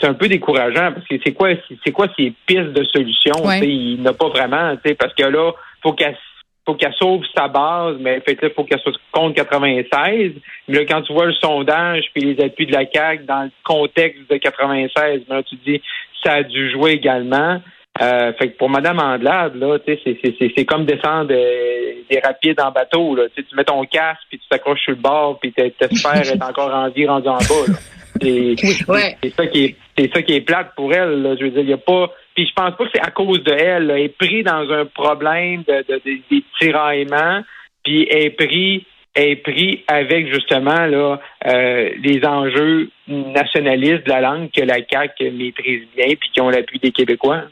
c'est 0.00 0.06
un 0.06 0.14
peu 0.14 0.26
décourageant 0.28 0.92
parce 0.92 1.06
que 1.06 1.16
c'est 1.22 1.32
quoi 1.32 1.50
c'est 1.84 1.92
quoi 1.92 2.06
ces 2.16 2.32
pistes 2.46 2.72
de 2.72 2.84
solutions? 2.84 3.44
Ouais. 3.44 3.60
Il 3.60 4.00
n'a 4.00 4.14
pas 4.14 4.28
vraiment, 4.28 4.74
tu 4.76 4.88
sais, 4.88 4.94
parce 4.94 5.12
que 5.12 5.24
là, 5.24 5.52
faut 5.82 5.92
qu'elle 5.92 6.16
faut 6.64 6.74
qu'elle 6.74 6.94
sauve 6.94 7.24
sa 7.34 7.48
base, 7.48 7.96
mais 8.00 8.20
fait 8.20 8.40
là, 8.42 8.48
faut 8.54 8.64
qu'elle 8.64 8.80
soit 8.80 8.92
contre 9.12 9.34
96. 9.34 10.32
Mais 10.68 10.78
là, 10.78 10.84
quand 10.86 11.02
tu 11.02 11.12
vois 11.12 11.26
le 11.26 11.34
sondage 11.34 12.04
puis 12.14 12.34
les 12.34 12.44
appuis 12.44 12.66
de 12.66 12.72
la 12.72 12.84
CAQ 12.90 13.24
dans 13.24 13.44
le 13.44 13.50
contexte 13.64 14.30
de 14.30 14.36
96, 14.36 15.22
ben 15.28 15.36
là, 15.36 15.42
tu 15.42 15.56
te 15.56 15.64
dis 15.64 15.82
ça 16.22 16.34
a 16.34 16.42
dû 16.42 16.70
jouer 16.70 16.92
également. 16.92 17.60
Euh, 18.00 18.32
fait 18.34 18.50
que 18.50 18.56
pour 18.56 18.70
Mme 18.70 18.98
Andelade, 19.00 19.56
là, 19.56 19.78
tu 19.80 19.92
sais, 19.92 20.00
c'est- 20.04 20.18
c'est- 20.22 20.34
c'est 20.38 20.52
c'est 20.56 20.64
comme 20.64 20.84
descendre 20.84 21.30
euh, 21.32 21.92
des 22.08 22.20
rapides 22.20 22.60
en 22.60 22.70
bateau. 22.70 23.16
Là. 23.16 23.24
Tu 23.34 23.42
mets 23.56 23.64
ton 23.64 23.82
casque 23.84 24.22
puis 24.28 24.38
tu 24.38 24.48
t'accroches 24.48 24.80
sur 24.82 24.92
le 24.92 24.98
bord 24.98 25.38
puis 25.40 25.52
t'es- 25.52 25.70
t'espères 25.70 26.12
être 26.32 26.48
encore 26.48 26.72
en 26.72 26.88
vie 26.90 27.06
rendu 27.06 27.28
en 27.28 27.38
bas. 27.38 27.72
C'est 28.20 28.54
Ouais. 28.88 29.16
c'est 29.22 29.34
ça 29.34 29.46
qui 29.46 29.64
est 29.64 29.76
c'est 29.96 30.12
ça 30.14 30.22
qui 30.22 30.34
est 30.34 30.40
plate 30.42 30.74
pour 30.76 30.92
elle. 30.94 31.22
là. 31.22 31.34
Je 31.38 31.44
veux 31.44 31.50
dire, 31.50 31.60
il 31.62 31.70
y 31.70 31.72
a 31.72 31.76
pas. 31.78 32.12
Puis 32.34 32.46
je 32.46 32.52
pense 32.54 32.76
pas 32.76 32.84
que 32.84 32.90
c'est 32.94 33.00
à 33.04 33.10
cause 33.10 33.42
de 33.42 33.52
elle. 33.52 33.86
là. 33.88 33.98
Elle 33.98 34.04
est 34.04 34.16
pris 34.16 34.42
dans 34.44 34.70
un 34.70 34.84
problème 34.86 35.64
de, 35.66 35.84
de- 35.88 36.00
de- 36.04 36.20
des 36.30 36.44
tiraillements, 36.60 37.42
puis 37.84 38.06
elle 38.10 38.26
est 38.26 38.30
pris 38.30 38.86
est 39.16 39.36
pris 39.42 39.82
avec 39.88 40.32
justement 40.32 40.86
là 40.86 41.18
euh, 41.46 41.90
les 42.04 42.24
enjeux 42.24 42.88
nationalistes 43.08 44.04
de 44.06 44.10
la 44.10 44.20
langue 44.20 44.48
que 44.52 44.60
la 44.62 44.76
CAQ 44.88 45.30
maîtrise 45.32 45.82
bien 45.96 46.14
puis 46.14 46.30
qui 46.32 46.40
ont 46.40 46.50
l'appui 46.50 46.78
des 46.78 46.92
Québécois. 46.92 47.42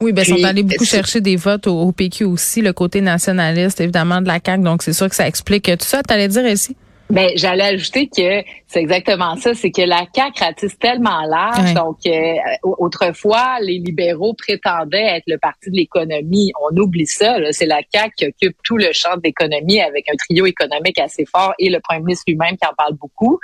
Oui, 0.00 0.12
ben, 0.12 0.22
ils 0.22 0.32
Puis, 0.32 0.42
sont 0.42 0.48
allés 0.48 0.62
beaucoup 0.62 0.84
chercher 0.84 1.20
des 1.20 1.34
votes 1.34 1.66
au, 1.66 1.80
au 1.80 1.90
PQ 1.90 2.24
aussi, 2.24 2.62
le 2.62 2.72
côté 2.72 3.00
nationaliste, 3.00 3.80
évidemment, 3.80 4.20
de 4.20 4.28
la 4.28 4.38
CAQ. 4.44 4.62
Donc, 4.62 4.82
c'est 4.82 4.92
sûr 4.92 5.08
que 5.08 5.16
ça 5.16 5.26
explique 5.26 5.64
tout 5.64 5.84
ça. 5.84 6.04
T'allais 6.04 6.28
dire 6.28 6.46
ici? 6.46 6.76
Ben, 7.10 7.30
j'allais 7.36 7.64
ajouter 7.64 8.06
que 8.06 8.44
c'est 8.66 8.80
exactement 8.80 9.34
ça, 9.36 9.54
c'est 9.54 9.70
que 9.70 9.80
la 9.80 10.04
CAQ 10.14 10.40
ratisse 10.40 10.78
tellement 10.78 11.22
large. 11.22 11.72
Donc, 11.72 11.96
euh, 12.06 12.34
autrefois, 12.62 13.58
les 13.60 13.78
libéraux 13.78 14.34
prétendaient 14.34 15.16
être 15.16 15.24
le 15.26 15.38
parti 15.38 15.70
de 15.70 15.76
l'économie. 15.76 16.52
On 16.70 16.76
oublie 16.76 17.06
ça. 17.06 17.38
C'est 17.50 17.66
la 17.66 17.80
CAQ 17.92 18.12
qui 18.14 18.26
occupe 18.26 18.56
tout 18.62 18.76
le 18.76 18.92
champ 18.92 19.16
de 19.16 19.22
l'économie 19.24 19.80
avec 19.80 20.06
un 20.10 20.16
trio 20.16 20.44
économique 20.46 20.98
assez 20.98 21.24
fort 21.24 21.54
et 21.58 21.70
le 21.70 21.80
premier 21.80 22.00
ministre 22.00 22.24
lui-même 22.28 22.56
qui 22.56 22.68
en 22.68 22.74
parle 22.76 22.94
beaucoup. 22.94 23.40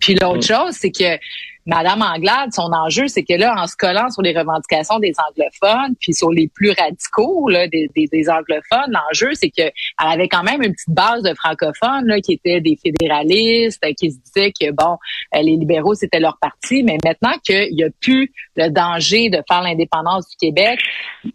Puis 0.00 0.14
l'autre 0.14 0.42
chose, 0.42 0.72
c'est 0.72 0.90
que 0.90 1.18
Madame 1.66 2.02
Anglade, 2.02 2.52
son 2.52 2.72
enjeu, 2.72 3.06
c'est 3.06 3.22
que 3.22 3.34
là, 3.34 3.54
en 3.56 3.66
se 3.66 3.76
collant 3.76 4.10
sur 4.10 4.22
les 4.22 4.36
revendications 4.36 4.98
des 4.98 5.12
anglophones, 5.28 5.94
puis 6.00 6.12
sur 6.12 6.30
les 6.30 6.48
plus 6.48 6.70
radicaux 6.70 7.48
là, 7.48 7.68
des, 7.68 7.88
des, 7.94 8.06
des 8.10 8.28
anglophones, 8.28 8.90
l'enjeu, 8.90 9.30
c'est 9.34 9.50
que 9.50 9.62
elle 9.62 9.72
avait 9.98 10.28
quand 10.28 10.42
même 10.42 10.62
une 10.62 10.72
petite 10.72 10.94
base 10.94 11.22
de 11.22 11.34
francophones 11.34 12.06
là, 12.06 12.20
qui 12.20 12.32
étaient 12.32 12.60
des 12.60 12.78
fédéralistes, 12.82 13.80
qui 13.94 14.10
se 14.10 14.18
disaient 14.18 14.52
que 14.52 14.70
bon, 14.72 14.96
euh, 15.34 15.42
les 15.42 15.56
libéraux 15.56 15.94
c'était 15.94 16.20
leur 16.20 16.38
parti, 16.38 16.82
mais 16.82 16.98
maintenant 17.04 17.34
qu'il 17.44 17.78
y 17.78 17.84
a 17.84 17.88
plus 18.00 18.32
le 18.56 18.68
danger 18.68 19.30
de 19.30 19.42
faire 19.48 19.62
l'indépendance 19.62 20.28
du 20.30 20.36
Québec, 20.36 20.80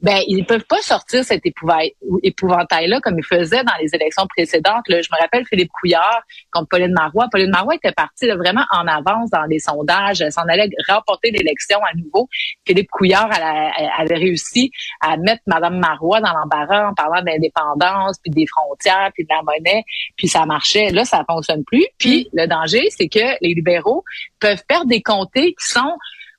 ben 0.01 0.19
ils 0.27 0.45
peuvent 0.45 0.65
pas 0.67 0.81
sortir 0.81 1.23
cet 1.23 1.43
épouvantail-là 1.45 2.99
comme 3.01 3.17
ils 3.17 3.25
faisaient 3.25 3.63
dans 3.63 3.73
les 3.81 3.93
élections 3.93 4.27
précédentes. 4.27 4.87
Là. 4.87 5.01
Je 5.01 5.09
me 5.11 5.19
rappelle 5.19 5.45
Philippe 5.47 5.71
Couillard 5.79 6.21
contre 6.51 6.67
Pauline 6.69 6.93
Marois. 6.93 7.27
Pauline 7.31 7.51
Marois 7.51 7.75
était 7.75 7.91
partie 7.91 8.27
vraiment 8.27 8.65
en 8.71 8.87
avance 8.87 9.29
dans 9.29 9.43
les 9.43 9.59
sondages, 9.59 10.16
elle 10.21 10.31
s'en 10.31 10.43
allait 10.43 10.69
remporter 10.87 11.31
l'élection 11.31 11.79
à 11.79 11.95
nouveau. 11.95 12.27
Philippe 12.65 12.89
Couillard 12.89 13.29
elle, 13.35 13.89
avait 13.97 14.15
réussi 14.15 14.71
à 15.01 15.17
mettre 15.17 15.41
Madame 15.47 15.79
Marois 15.79 16.21
dans 16.21 16.33
l'embarras 16.33 16.89
en 16.89 16.93
parlant 16.93 17.21
d'indépendance, 17.21 18.17
puis 18.23 18.31
des 18.31 18.45
frontières, 18.47 19.11
puis 19.13 19.23
de 19.23 19.29
la 19.29 19.41
monnaie, 19.43 19.83
puis 20.15 20.27
ça 20.27 20.45
marchait. 20.45 20.89
Là, 20.89 21.05
ça 21.05 21.23
fonctionne 21.29 21.63
plus. 21.63 21.85
Puis 21.97 22.29
le 22.33 22.47
danger, 22.47 22.89
c'est 22.89 23.07
que 23.07 23.37
les 23.41 23.53
libéraux 23.53 24.03
peuvent 24.39 24.63
perdre 24.67 24.87
des 24.87 25.01
comtés 25.01 25.53
qui 25.53 25.67
sont 25.67 25.97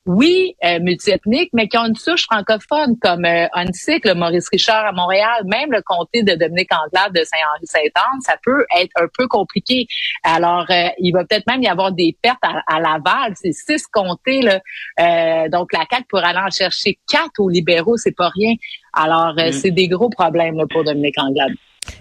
oui, 0.09 0.57
euh, 0.65 0.81
multiethniques, 0.81 1.51
mais 1.53 1.69
qui 1.69 1.77
ont 1.77 1.85
une 1.85 1.95
souche 1.95 2.23
francophone, 2.23 2.97
comme 2.99 3.27
euh, 3.27 3.47
le 3.55 4.15
Maurice 4.15 4.49
Richard 4.49 4.87
à 4.87 4.93
Montréal, 4.93 5.43
même 5.45 5.71
le 5.71 5.83
comté 5.83 6.23
de 6.23 6.35
Dominique 6.35 6.71
Anglade 6.73 7.13
de 7.13 7.23
Saint-Henri-Saint-Anne, 7.25 8.21
ça 8.23 8.37
peut 8.43 8.65
être 8.81 8.91
un 8.97 9.07
peu 9.19 9.29
compliqué. 9.29 9.87
Alors, 10.23 10.65
euh, 10.71 10.89
il 10.99 11.13
va 11.13 11.27
peut-être 11.27 11.47
même 11.47 11.63
y 11.63 11.69
avoir 11.69 11.93
des 11.93 12.17
pertes 12.23 12.39
à, 12.43 12.81
Laval. 12.81 13.35
C'est 13.35 13.53
six 13.53 13.87
comtés, 13.87 14.41
là. 14.41 14.61
Euh, 14.99 15.51
donc, 15.51 15.75
la 15.75 15.85
CAQ 15.91 16.07
pourrait 16.09 16.25
aller 16.25 16.39
en 16.39 16.51
chercher 16.51 16.99
quatre 17.07 17.39
aux 17.39 17.51
libéraux, 17.51 17.99
c'est 17.99 18.17
pas 18.17 18.31
rien. 18.31 18.55
Alors, 18.95 19.35
mm. 19.35 19.53
c'est 19.53 19.73
des 19.73 19.89
gros 19.89 20.09
problèmes 20.09 20.57
là, 20.57 20.65
pour 20.71 20.85
Dominique 20.85 21.19
Anglade. 21.19 21.53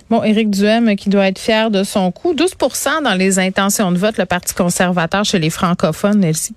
Bon, 0.09 0.23
Éric 0.23 0.49
Duhem 0.49 0.95
qui 0.95 1.09
doit 1.09 1.27
être 1.27 1.39
fier 1.39 1.69
de 1.71 1.83
son 1.83 2.13
coup. 2.13 2.33
12% 2.33 3.03
dans 3.03 3.15
les 3.15 3.37
intentions 3.37 3.91
de 3.91 3.97
vote, 3.97 4.17
le 4.17 4.25
Parti 4.25 4.53
conservateur 4.55 5.25
chez 5.25 5.39
les 5.39 5.49
francophones, 5.49 6.23
Elsie. 6.23 6.55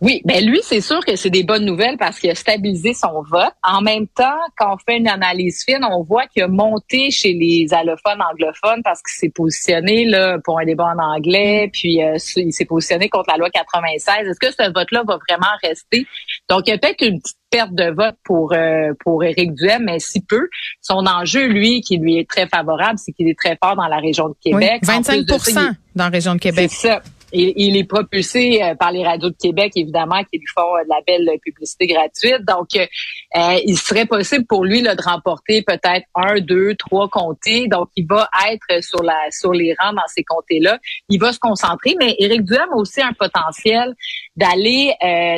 Oui, 0.00 0.22
ben 0.24 0.44
lui, 0.44 0.60
c'est 0.62 0.80
sûr 0.80 1.04
que 1.04 1.16
c'est 1.16 1.30
des 1.30 1.42
bonnes 1.42 1.64
nouvelles 1.64 1.96
parce 1.98 2.18
qu'il 2.18 2.30
a 2.30 2.34
stabilisé 2.34 2.94
son 2.94 3.22
vote. 3.22 3.52
En 3.62 3.82
même 3.82 4.06
temps, 4.08 4.38
quand 4.56 4.74
on 4.74 4.78
fait 4.78 4.96
une 4.96 5.08
analyse 5.08 5.62
fine, 5.64 5.84
on 5.84 6.02
voit 6.02 6.26
qu'il 6.26 6.42
a 6.42 6.48
monté 6.48 7.10
chez 7.10 7.32
les 7.34 7.66
allophones 7.72 8.20
anglophones 8.32 8.82
parce 8.82 9.02
qu'il 9.02 9.18
s'est 9.18 9.32
positionné 9.34 10.04
là 10.06 10.38
pour 10.42 10.58
un 10.58 10.64
débat 10.64 10.94
en 10.96 10.98
anglais, 10.98 11.70
puis 11.72 12.02
euh, 12.02 12.16
il 12.36 12.52
s'est 12.52 12.64
positionné 12.64 13.08
contre 13.08 13.30
la 13.30 13.36
loi 13.36 13.50
96. 13.50 14.26
Est-ce 14.26 14.38
que 14.38 14.52
ce 14.52 14.72
vote-là 14.72 15.02
va 15.06 15.18
vraiment 15.28 15.52
rester? 15.62 16.06
Donc, 16.48 16.62
il 16.66 16.70
y 16.70 16.72
a 16.72 16.78
peut-être 16.78 17.04
une 17.04 17.20
petite 17.20 17.36
perte 17.50 17.74
de 17.74 17.90
vote 17.90 18.16
pour 18.24 18.52
euh, 18.52 18.92
pour 19.00 19.24
Éric 19.24 19.54
Duhem, 19.54 19.84
mais 19.84 19.98
si 19.98 20.20
peu. 20.20 20.48
Son 20.80 21.04
enjeu, 21.06 21.46
lui, 21.46 21.80
qui 21.80 21.98
lui 21.98 22.18
est 22.18 22.28
très 22.28 22.46
favorable, 22.46 22.98
c'est 22.98 23.12
qu'il 23.12 23.28
est 23.28 23.38
très 23.38 23.58
fort 23.62 23.76
dans 23.76 23.88
la 23.88 23.98
région 23.98 24.28
de 24.28 24.34
Québec. 24.40 24.82
25% 24.82 25.74
dans 25.94 26.04
la 26.04 26.10
région 26.10 26.34
de 26.34 26.40
Québec. 26.40 26.70
C'est 26.72 26.88
ça. 26.88 27.02
Il, 27.32 27.52
il, 27.56 27.76
est 27.76 27.84
propulsé 27.84 28.62
euh, 28.62 28.74
par 28.74 28.92
les 28.92 29.04
radios 29.04 29.30
de 29.30 29.36
Québec, 29.36 29.72
évidemment, 29.76 30.22
qui 30.24 30.38
lui 30.38 30.46
font 30.54 30.76
euh, 30.76 30.84
de 30.84 30.88
la 30.88 31.00
belle 31.06 31.38
publicité 31.40 31.86
gratuite. 31.86 32.44
Donc, 32.46 32.68
euh, 32.74 33.58
il 33.64 33.76
serait 33.78 34.06
possible 34.06 34.44
pour 34.46 34.64
lui 34.64 34.80
là, 34.80 34.94
de 34.94 35.02
remporter 35.02 35.62
peut-être 35.62 36.06
un, 36.14 36.40
deux, 36.40 36.74
trois 36.74 37.08
comtés. 37.08 37.68
Donc, 37.68 37.88
il 37.96 38.06
va 38.06 38.28
être 38.50 38.82
sur 38.82 39.02
la 39.02 39.18
sur 39.30 39.52
les 39.52 39.74
rangs 39.78 39.92
dans 39.92 40.06
ces 40.08 40.24
comtés-là. 40.24 40.78
Il 41.08 41.20
va 41.20 41.32
se 41.32 41.38
concentrer, 41.38 41.94
mais 41.98 42.16
Éric 42.18 42.44
Duhem 42.44 42.68
a 42.72 42.76
aussi 42.76 43.00
un 43.00 43.12
potentiel 43.12 43.94
d'aller 44.36 44.94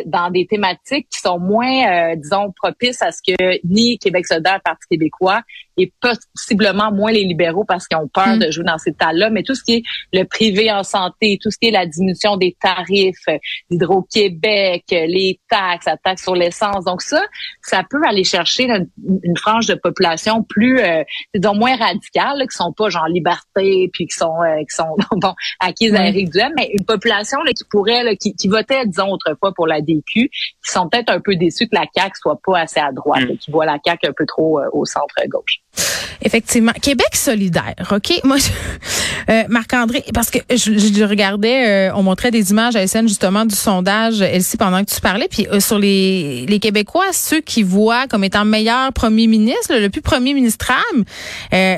dans 0.07 0.31
des 0.31 0.47
thématiques 0.47 1.09
qui 1.11 1.19
sont 1.19 1.39
moins, 1.39 2.15
disons, 2.15 2.53
propices 2.53 3.03
à 3.03 3.11
ce 3.11 3.21
que 3.27 3.59
ni 3.65 3.99
Québec 3.99 4.27
solidaire, 4.27 4.61
Parti 4.65 4.87
québécois, 4.89 5.43
et 5.77 5.93
possiblement 6.01 6.93
moins 6.93 7.13
les 7.13 7.25
libéraux 7.25 7.65
parce 7.65 7.87
qu'ils 7.87 7.99
ont 7.99 8.09
peur 8.09 8.37
mm. 8.37 8.39
de 8.39 8.51
jouer 8.51 8.65
dans 8.65 8.79
ces 8.79 8.93
tas-là, 8.93 9.31
mais 9.31 9.43
tout 9.43 9.55
ce 9.55 9.63
qui 9.63 9.75
est 9.77 9.83
le 10.13 10.25
privé 10.25 10.71
en 10.71 10.83
santé, 10.83 11.39
tout 11.43 11.51
ce 11.51 11.59
qui 11.59 11.69
est 11.69 11.73
la 11.73 11.87
diminution 11.87 12.37
des 12.37 12.57
tarifs, 12.61 13.27
l'Hydro-Québec, 13.71 14.85
les 14.91 15.41
taxes, 15.49 15.87
la 15.87 15.97
taxe 15.97 16.23
sur 16.23 16.35
l'essence. 16.35 16.85
Donc 16.85 17.03
ça, 17.03 17.23
ça 17.63 17.83
peut 17.89 18.03
aller 18.07 18.25
chercher 18.25 18.65
une, 18.65 19.37
frange 19.37 19.67
de 19.67 19.75
population 19.75 20.43
plus, 20.43 20.79
euh, 20.81 21.03
disons, 21.35 21.55
moins 21.55 21.77
radicale, 21.77 22.47
qui 22.49 22.57
sont 22.57 22.73
pas 22.73 22.91
genre 22.91 23.09
liberté, 23.09 23.91
puis 23.93 24.07
qui 24.07 24.17
sont, 24.17 24.43
euh, 24.43 24.59
qui 24.61 24.77
sont 24.77 24.97
bon 25.17 25.35
acquises 25.61 25.95
à 25.95 26.07
Éric 26.07 26.31
Duhem, 26.31 26.53
mais 26.57 26.71
une 26.79 26.85
population 26.85 27.39
là, 27.43 27.53
qui 27.53 27.65
pourrait, 27.71 28.17
qui, 28.17 28.35
qui 28.35 28.49
votait, 28.49 28.87
disons, 28.87 29.11
autrefois 29.11 29.53
pour 29.55 29.67
la 29.67 29.81
DQ, 29.81 30.03
qui 30.13 30.31
sont 30.63 30.89
peut-être 30.89 31.11
un 31.11 31.21
peu 31.21 31.37
déçus 31.37 31.69
que 31.69 31.75
la 31.75 31.87
CAQ 31.95 32.13
soit 32.21 32.39
pas 32.45 32.61
assez 32.61 32.81
à 32.81 32.93
droite, 32.93 33.29
mm. 33.29 33.39
qui 33.39 33.51
voient 33.51 33.67
la 33.67 33.79
CAQ 33.85 34.09
un 34.09 34.13
peu 34.13 34.27
trop 34.27 34.61
euh, 34.61 34.69
au 34.73 34.85
centre-gauche. 34.85 35.61
Effectivement. 36.25 36.73
Québec 36.81 37.15
solidaire, 37.15 37.75
OK? 37.91 38.21
Moi, 38.25 38.37
euh, 39.29 39.43
Marc-André, 39.49 40.05
parce 40.15 40.31
que 40.31 40.39
je, 40.51 40.73
je 40.79 41.05
regardais, 41.05 41.89
euh, 41.89 41.95
on 41.95 42.03
montrait 42.03 42.31
des 42.31 42.51
images 42.51 42.77
à 42.77 42.87
SN 42.87 43.09
justement 43.09 43.45
du 43.45 43.55
sondage, 43.55 44.21
Elsie, 44.21 44.57
pendant 44.57 44.85
que 44.85 44.91
tu 44.91 45.01
parlais, 45.01 45.27
puis 45.29 45.47
euh, 45.51 45.61
sur 45.61 45.79
les, 45.79 46.47
les 46.47 46.59
Québécois, 46.61 47.13
ceux 47.13 47.41
qui 47.41 47.63
voient 47.63 48.07
comme 48.07 48.25
étant 48.25 48.45
meilleur 48.45 48.93
premier 48.93 49.27
ministre, 49.27 49.75
le, 49.75 49.89
plus 49.89 50.03
premier 50.03 50.35
ministre 50.35 50.73
euh, 51.53 51.77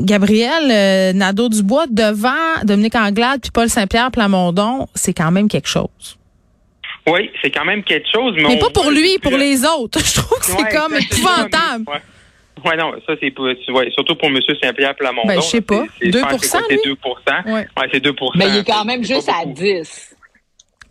Gabriel 0.00 1.14
Nadeau-Dubois 1.16 1.86
devant 1.90 2.62
Dominique 2.64 2.94
Anglade 2.94 3.40
puis 3.40 3.50
Paul 3.50 3.68
Saint-Pierre 3.68 4.10
Plamondon, 4.10 4.86
c'est 4.94 5.14
quand 5.14 5.30
même 5.30 5.48
quelque 5.48 5.68
chose. 5.68 6.18
Oui, 7.06 7.30
c'est 7.42 7.50
quand 7.50 7.64
même 7.64 7.82
quelque 7.82 8.06
chose. 8.12 8.34
Mais, 8.36 8.58
pas 8.58 8.70
pour 8.70 8.90
lui, 8.90 9.18
pour 9.22 9.36
les 9.36 9.64
autres. 9.64 9.98
Je 10.04 10.14
trouve 10.14 10.38
que 10.38 10.46
c'est 10.46 10.76
comme 10.76 10.94
épouvantable. 10.94 11.84
Oui, 12.64 12.76
non, 12.78 12.92
ça, 13.06 13.14
c'est 13.20 13.38
ouais, 13.38 13.90
surtout 13.90 14.14
pour 14.14 14.28
M. 14.28 14.38
Saint-Pierre 14.62 14.94
Plamondon. 14.94 15.28
Ben, 15.28 15.36
je 15.36 15.46
sais 15.46 15.60
pas. 15.60 15.84
2 16.00 16.10
2 16.10 16.18
C'est 16.40 16.84
2 16.84 16.96
ouais. 17.52 17.66
c'est 17.92 18.00
2 18.00 18.14
Mais 18.36 18.48
il 18.48 18.56
est 18.58 18.66
quand 18.66 18.84
même 18.84 19.04
juste 19.04 19.28
à 19.28 19.44
10 19.44 20.14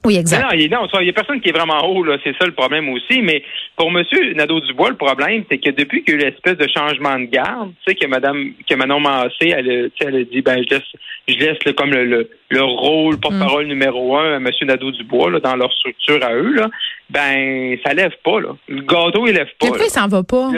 oui, 0.06 0.18
exact. 0.18 0.44
Non, 0.44 0.50
il 0.52 0.68
n'y 0.68 1.10
a 1.10 1.14
personne 1.14 1.40
qui 1.40 1.50
est 1.50 1.54
vraiment 1.54 1.86
haut, 1.88 2.04
là. 2.04 2.18
C'est 2.24 2.36
ça 2.38 2.46
le 2.46 2.52
problème 2.52 2.90
aussi. 2.90 3.22
Mais 3.22 3.42
pour 3.78 3.88
M. 3.88 4.04
Nadeau-Dubois, 4.36 4.90
le 4.90 4.98
problème, 4.98 5.44
c'est 5.50 5.60
que 5.60 5.70
depuis 5.70 6.04
qu'il 6.04 6.16
y 6.16 6.18
a 6.18 6.20
eu 6.20 6.24
l'espèce 6.26 6.58
de 6.58 6.68
changement 6.68 7.18
de 7.18 7.26
garde, 7.26 7.72
tu 7.86 7.94
sais, 7.94 7.96
que 7.96 8.06
Mme, 8.08 8.54
que 8.70 8.76
Manon 8.76 9.00
Massé, 9.00 9.54
elle, 9.56 9.92
elle 10.02 10.16
a 10.16 10.24
dit, 10.24 10.42
ben, 10.42 10.62
je 10.64 10.76
laisse, 10.76 10.84
je 11.28 11.36
laisse 11.36 11.76
comme 11.78 11.92
le, 11.92 12.30
le, 12.50 12.64
rôle 12.64 13.18
porte-parole 13.18 13.66
mm. 13.66 13.70
numéro 13.70 14.18
un 14.18 14.34
à 14.34 14.38
M. 14.38 14.50
Nadeau-Dubois, 14.64 15.32
là, 15.32 15.40
dans 15.40 15.56
leur 15.56 15.72
structure 15.72 16.22
à 16.22 16.34
eux, 16.34 16.54
là. 16.54 16.70
Ben, 17.10 17.78
ça 17.86 17.94
lève 17.94 18.14
pas, 18.26 18.42
là. 18.42 18.50
Le 18.68 18.82
gâteau, 18.82 19.26
il 19.28 19.36
lève 19.36 19.48
pas. 19.58 19.68
Pourquoi 19.68 19.86
il 19.86 19.90
s'en 19.90 20.08
va 20.08 20.24
pas? 20.24 20.52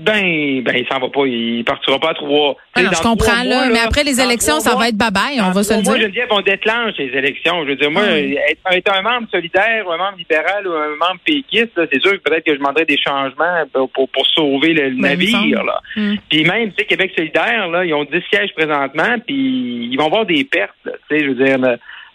Ben, 0.00 0.62
ben, 0.62 0.76
il 0.76 0.86
s'en 0.88 0.98
va 0.98 1.08
pas. 1.08 1.26
Il 1.26 1.62
partira 1.64 1.98
pas 1.98 2.10
à 2.10 2.14
trois. 2.14 2.56
Ah 2.74 2.80
je 2.80 3.02
comprends, 3.02 3.42
là, 3.44 3.68
mais 3.70 3.80
après 3.80 4.02
les 4.02 4.20
élections, 4.20 4.58
ça 4.60 4.74
va 4.74 4.88
être 4.88 4.96
bye-bye, 4.96 5.42
on 5.42 5.50
va 5.50 5.62
se 5.62 5.74
le 5.74 5.82
dire. 5.82 5.92
Moi, 5.92 6.00
Geneviève, 6.00 6.28
on 6.30 6.40
déclenche 6.40 6.96
les 6.98 7.16
élections. 7.16 7.64
Je 7.64 7.70
veux 7.70 7.76
dire, 7.76 7.90
moi, 7.90 8.02
ah 8.06 8.76
être, 8.76 8.92
un 8.92 9.02
membre 9.02 9.28
solidaire 9.30 9.86
ou 9.86 9.92
un 9.92 9.98
membre 9.98 10.18
libéral 10.18 10.66
ou 10.66 10.72
un 10.72 10.96
membre 10.96 11.20
péquiste, 11.24 11.78
c'est 11.92 12.00
sûr 12.00 12.12
que 12.12 12.30
peut-être 12.30 12.44
que 12.44 12.52
je 12.52 12.58
demanderais 12.58 12.86
des 12.86 12.96
changements 12.96 13.64
pour, 13.72 14.08
pour, 14.08 14.26
sauver 14.26 14.72
le 14.72 14.90
ben, 14.90 15.00
navire, 15.00 15.64
là. 15.64 15.80
Hmm. 15.96 16.14
Puis 16.28 16.44
même, 16.44 16.70
tu 16.70 16.76
sais, 16.78 16.84
Québec 16.84 17.12
solidaire, 17.16 17.68
là, 17.68 17.84
ils 17.84 17.92
ont 17.92 18.04
10 18.04 18.10
sièges 18.32 18.54
présentement, 18.56 19.16
puis 19.26 19.88
ils 19.90 19.96
vont 19.96 20.06
avoir 20.06 20.24
des 20.24 20.44
pertes, 20.44 20.72
tu 20.84 20.90
sais, 21.10 21.24
je 21.24 21.28
veux 21.28 21.44
dire, 21.44 21.58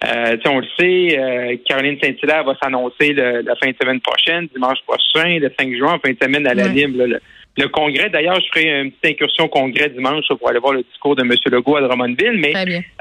euh, 0.03 0.37
on 0.45 0.59
le 0.59 0.67
sait, 0.79 1.19
euh, 1.19 1.55
Caroline 1.67 1.97
Saint-Hilaire 2.01 2.43
va 2.43 2.55
s'annoncer 2.61 3.13
la 3.13 3.55
fin 3.55 3.69
de 3.69 3.75
semaine 3.79 4.01
prochaine, 4.01 4.47
dimanche 4.53 4.79
prochain, 4.87 5.37
le 5.39 5.51
5 5.57 5.75
juin, 5.75 5.99
fin 6.03 6.11
de 6.11 6.17
semaine 6.21 6.47
à 6.47 6.53
la 6.53 6.67
Lime 6.67 6.97
le 6.97 7.19
congrès. 7.63 8.09
D'ailleurs, 8.09 8.39
je 8.39 8.47
ferai 8.47 8.81
une 8.81 8.91
petite 8.91 9.13
incursion 9.13 9.45
au 9.45 9.49
congrès 9.49 9.89
dimanche 9.89 10.25
pour 10.27 10.49
aller 10.49 10.59
voir 10.59 10.73
le 10.73 10.83
discours 10.83 11.15
de 11.15 11.21
M. 11.21 11.31
Legault 11.45 11.77
à 11.77 11.81
Drummondville. 11.81 12.37
Mais, 12.37 12.53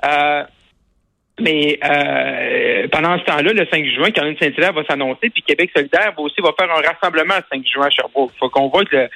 euh, 0.05 0.43
mais 1.41 1.79
euh, 1.85 2.89
pendant 2.89 3.19
ce 3.19 3.25
temps-là, 3.25 3.53
le 3.53 3.67
5 3.67 3.85
juin, 3.87 4.11
Caroline 4.11 4.37
Saint-Hilaire 4.41 4.73
va 4.73 4.85
s'annoncer, 4.85 5.31
puis 5.31 5.43
Québec 5.43 5.71
solidaire 5.75 6.13
va 6.17 6.23
aussi 6.23 6.41
va 6.41 6.53
faire 6.59 6.71
un 6.71 6.81
rassemblement 6.81 7.35
le 7.37 7.59
5 7.59 7.67
juin 7.67 7.87
à 7.87 7.91
Sherbrooke. 7.91 8.31
Il 8.35 8.39
faut 8.39 8.49
qu'on 8.51 8.69
voit 8.69 8.85
que 8.85 8.97
le 8.97 9.09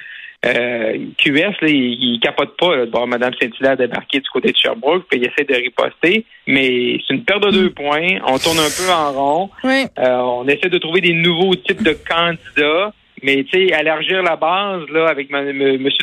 euh, 0.45 0.97
QS, 1.17 1.61
là, 1.61 1.67
il, 1.67 2.15
il 2.15 2.19
capote 2.21 2.57
pas 2.57 2.85
de 2.85 2.91
voir 2.91 3.07
Mme 3.07 3.33
Saint-Hilaire 3.39 3.77
débarquer 3.77 4.19
du 4.19 4.29
côté 4.29 4.51
de 4.51 4.57
Sherbrooke, 4.57 5.05
puis 5.09 5.21
il 5.21 5.27
essaie 5.27 5.45
de 5.45 5.55
riposter. 5.55 6.25
Mais 6.47 6.99
c'est 7.07 7.13
une 7.13 7.23
perte 7.23 7.43
de 7.43 7.51
deux 7.51 7.69
points. 7.69 8.19
On 8.25 8.37
tourne 8.37 8.59
un 8.59 8.69
peu 8.69 8.91
en 8.91 9.11
rond. 9.13 9.49
Oui. 9.63 9.85
on 9.97 10.45
essaie 10.47 10.69
de 10.69 10.77
trouver 10.77 10.99
des 10.99 11.13
nouveaux 11.13 11.55
types 11.55 11.83
de 11.83 11.93
candidats. 11.93 12.93
Mais 13.23 13.43
tu 13.43 13.67
sais, 13.67 13.79
élargir 13.79 14.21
la 14.23 14.35
base 14.35 14.81
là 14.91 15.07
avec 15.09 15.29
M. 15.31 15.53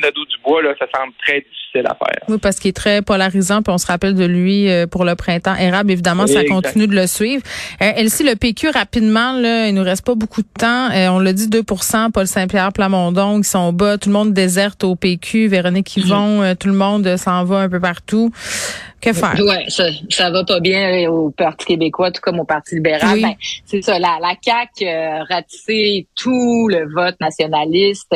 Nadeau-Dubois, 0.02 0.62
là, 0.62 0.74
ça 0.78 0.86
semble 0.94 1.12
très 1.24 1.40
difficile 1.40 1.86
à 1.86 1.94
faire. 1.94 2.24
Oui, 2.28 2.38
parce 2.40 2.58
qu'il 2.58 2.70
est 2.70 2.76
très 2.76 3.02
polarisant, 3.02 3.62
puis 3.62 3.72
on 3.72 3.78
se 3.78 3.86
rappelle 3.86 4.14
de 4.14 4.24
lui 4.24 4.70
euh, 4.70 4.86
pour 4.86 5.04
le 5.04 5.14
printemps 5.14 5.54
érable. 5.56 5.90
Évidemment, 5.90 6.26
ça 6.26 6.44
continue 6.44 6.86
de 6.86 6.94
le 6.94 7.06
suivre. 7.06 7.42
Euh, 7.82 7.92
Elsie, 7.96 8.24
le 8.24 8.36
PQ, 8.36 8.70
rapidement, 8.70 9.32
là, 9.32 9.68
il 9.68 9.74
nous 9.74 9.82
reste 9.82 10.04
pas 10.04 10.14
beaucoup 10.14 10.42
de 10.42 10.48
temps. 10.58 10.90
Euh, 10.90 11.08
on 11.08 11.18
l'a 11.18 11.32
dit, 11.32 11.48
2% 11.48 12.12
Paul 12.12 12.26
Saint-Pierre 12.26 12.72
Plamondon, 12.72 13.40
qui 13.40 13.48
sont 13.48 13.72
bas. 13.72 13.98
Tout 13.98 14.08
le 14.08 14.14
monde 14.14 14.32
déserte 14.32 14.84
au 14.84 14.96
PQ. 14.96 15.48
Véronique 15.48 15.96
Yvon, 15.96 16.42
mm. 16.42 16.56
tout 16.56 16.68
le 16.68 16.74
monde 16.74 17.16
s'en 17.16 17.44
va 17.44 17.58
un 17.60 17.68
peu 17.68 17.80
partout. 17.80 18.32
Que 19.06 19.12
faire? 19.12 19.36
Ouais, 19.38 19.66
ça, 19.68 19.84
ça 20.10 20.30
va 20.30 20.42
pas 20.44 20.58
bien 20.58 21.08
au 21.08 21.30
Parti 21.30 21.64
québécois, 21.64 22.10
tout 22.10 22.20
comme 22.20 22.40
au 22.40 22.44
Parti 22.44 22.74
libéral. 22.74 23.14
Oui. 23.14 23.22
Ben, 23.22 23.34
c'est 23.64 23.80
ça, 23.80 24.00
la, 24.00 24.18
la 24.20 24.34
CAQ 24.42 24.84
euh, 24.84 25.22
ratissé 25.22 26.08
tout 26.16 26.66
le 26.68 26.92
vote 26.92 27.14
nationaliste. 27.20 28.12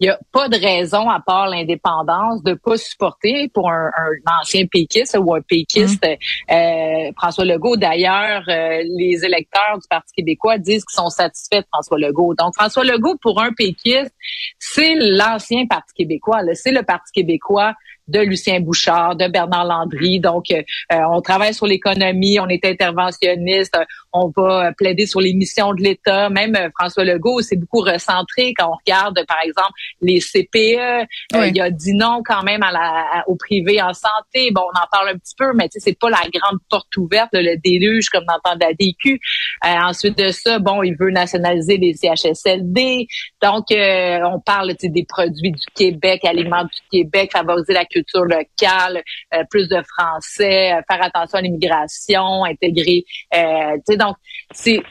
Il 0.00 0.06
y 0.06 0.08
a 0.08 0.18
pas 0.32 0.48
de 0.48 0.56
raison, 0.56 1.08
à 1.08 1.20
part 1.20 1.46
l'indépendance, 1.46 2.42
de 2.42 2.54
pas 2.54 2.76
supporter 2.76 3.50
pour 3.54 3.70
un, 3.70 3.86
un 3.86 4.40
ancien 4.40 4.66
péquiste 4.66 5.16
ou 5.16 5.32
un 5.32 5.40
péquiste 5.42 6.04
euh, 6.04 7.12
François 7.16 7.44
Legault. 7.44 7.76
D'ailleurs, 7.76 8.42
euh, 8.48 8.82
les 8.98 9.24
électeurs 9.24 9.78
du 9.80 9.86
Parti 9.88 10.12
québécois 10.12 10.58
disent 10.58 10.84
qu'ils 10.84 10.96
sont 10.96 11.10
satisfaits 11.10 11.60
de 11.60 11.66
François 11.72 11.98
Legault. 11.98 12.34
Donc, 12.34 12.54
François 12.56 12.82
Legault, 12.82 13.16
pour 13.22 13.40
un 13.40 13.52
péquiste, 13.52 14.12
c'est 14.58 14.96
l'ancien 14.96 15.66
Parti 15.66 15.94
québécois. 15.94 16.42
là. 16.42 16.54
C'est 16.54 16.72
le 16.72 16.82
Parti 16.82 17.12
québécois 17.12 17.74
de 18.08 18.20
Lucien 18.20 18.60
Bouchard, 18.60 19.16
de 19.16 19.28
Bernard 19.28 19.64
Landry. 19.64 20.20
Donc, 20.20 20.50
euh, 20.50 20.62
euh, 20.92 20.98
on 21.10 21.20
travaille 21.20 21.54
sur 21.54 21.66
l'économie, 21.66 22.40
on 22.40 22.48
est 22.48 22.64
interventionniste, 22.64 23.76
euh, 23.76 23.84
on 24.12 24.32
va 24.36 24.68
euh, 24.68 24.72
plaider 24.76 25.06
sur 25.06 25.20
les 25.20 25.34
missions 25.34 25.72
de 25.74 25.82
l'État. 25.82 26.28
Même 26.28 26.56
François 26.78 27.04
Legault 27.04 27.40
s'est 27.40 27.56
beaucoup 27.56 27.80
recentré 27.80 28.54
quand 28.56 28.68
on 28.68 28.76
regarde, 28.76 29.24
par 29.26 29.38
exemple, 29.44 29.72
les 30.00 30.20
CPE. 30.20 31.06
Euh, 31.34 31.46
il 31.46 31.60
a 31.60 31.70
dit 31.70 31.94
non 31.94 32.22
quand 32.24 32.42
même 32.42 32.62
à 32.62 32.72
la, 32.72 33.24
au 33.26 33.36
privé 33.36 33.80
en 33.80 33.92
santé. 33.92 34.50
Bon, 34.52 34.62
on 34.62 34.78
en 34.78 34.86
parle 34.90 35.10
un 35.10 35.18
petit 35.18 35.34
peu, 35.36 35.52
mais 35.54 35.68
tu 35.68 35.72
sais, 35.72 35.90
c'est 35.90 35.98
pas 35.98 36.10
la 36.10 36.22
grande 36.32 36.58
porte 36.70 36.94
ouverte, 36.96 37.30
le 37.32 37.56
déluge 37.56 38.08
comme 38.08 38.24
dans 38.24 38.34
le 38.34 38.40
temps 38.50 38.56
de 38.56 38.60
la 38.60 38.72
DQ. 38.72 39.20
Euh, 39.64 39.68
ensuite 39.88 40.18
de 40.18 40.28
ça, 40.30 40.58
bon, 40.58 40.82
il 40.82 40.96
veut 40.96 41.10
nationaliser 41.10 41.76
les 41.76 41.94
CHSLD. 41.94 43.06
Donc, 43.42 43.70
euh, 43.70 44.20
on 44.24 44.40
parle 44.40 44.74
des 44.80 45.04
produits 45.04 45.52
du 45.52 45.66
Québec, 45.74 46.24
aliments 46.24 46.64
du 46.64 46.80
Québec, 46.90 47.30
favoriser 47.32 47.72
la 47.72 47.84
culture 47.92 48.24
locale, 48.24 49.02
euh, 49.34 49.42
plus 49.50 49.68
de 49.68 49.82
français, 49.96 50.72
euh, 50.72 50.80
faire 50.90 51.02
attention 51.02 51.38
à 51.38 51.42
l'immigration, 51.42 52.44
intégrer. 52.44 53.04
Euh, 53.34 53.76
tu 53.76 53.92
sais, 53.92 53.96
donc, 53.96 54.16
c'est 54.52 54.82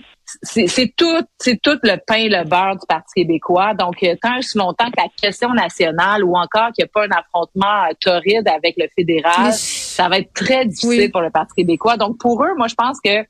c'est 0.43 0.93
tout, 0.95 1.21
c'est 1.39 1.61
tout 1.61 1.77
le 1.83 1.97
pain 2.05 2.15
et 2.15 2.29
le 2.29 2.43
beurre 2.43 2.75
du 2.75 2.85
Parti 2.87 3.13
québécois. 3.15 3.73
Donc, 3.73 4.01
euh, 4.03 4.15
tant 4.21 4.35
et 4.35 4.39
aussi 4.39 4.57
longtemps 4.57 4.89
que 4.89 5.01
la 5.01 5.09
question 5.21 5.53
nationale 5.53 6.23
ou 6.23 6.35
encore 6.35 6.71
qu'il 6.71 6.83
n'y 6.83 6.85
a 6.85 6.91
pas 6.93 7.05
un 7.05 7.19
affrontement 7.19 7.83
euh, 7.89 7.93
torride 7.99 8.47
avec 8.47 8.75
le 8.77 8.87
fédéral, 8.95 9.53
ça 9.53 10.09
va 10.09 10.19
être 10.19 10.33
très 10.33 10.65
difficile 10.65 10.89
Oui. 10.89 11.09
pour 11.09 11.21
le 11.21 11.31
Parti 11.31 11.53
québécois. 11.55 11.97
Donc, 11.97 12.17
pour 12.19 12.43
eux, 12.43 12.53
moi, 12.55 12.67
je 12.67 12.75
pense 12.75 12.99
que 13.03 13.25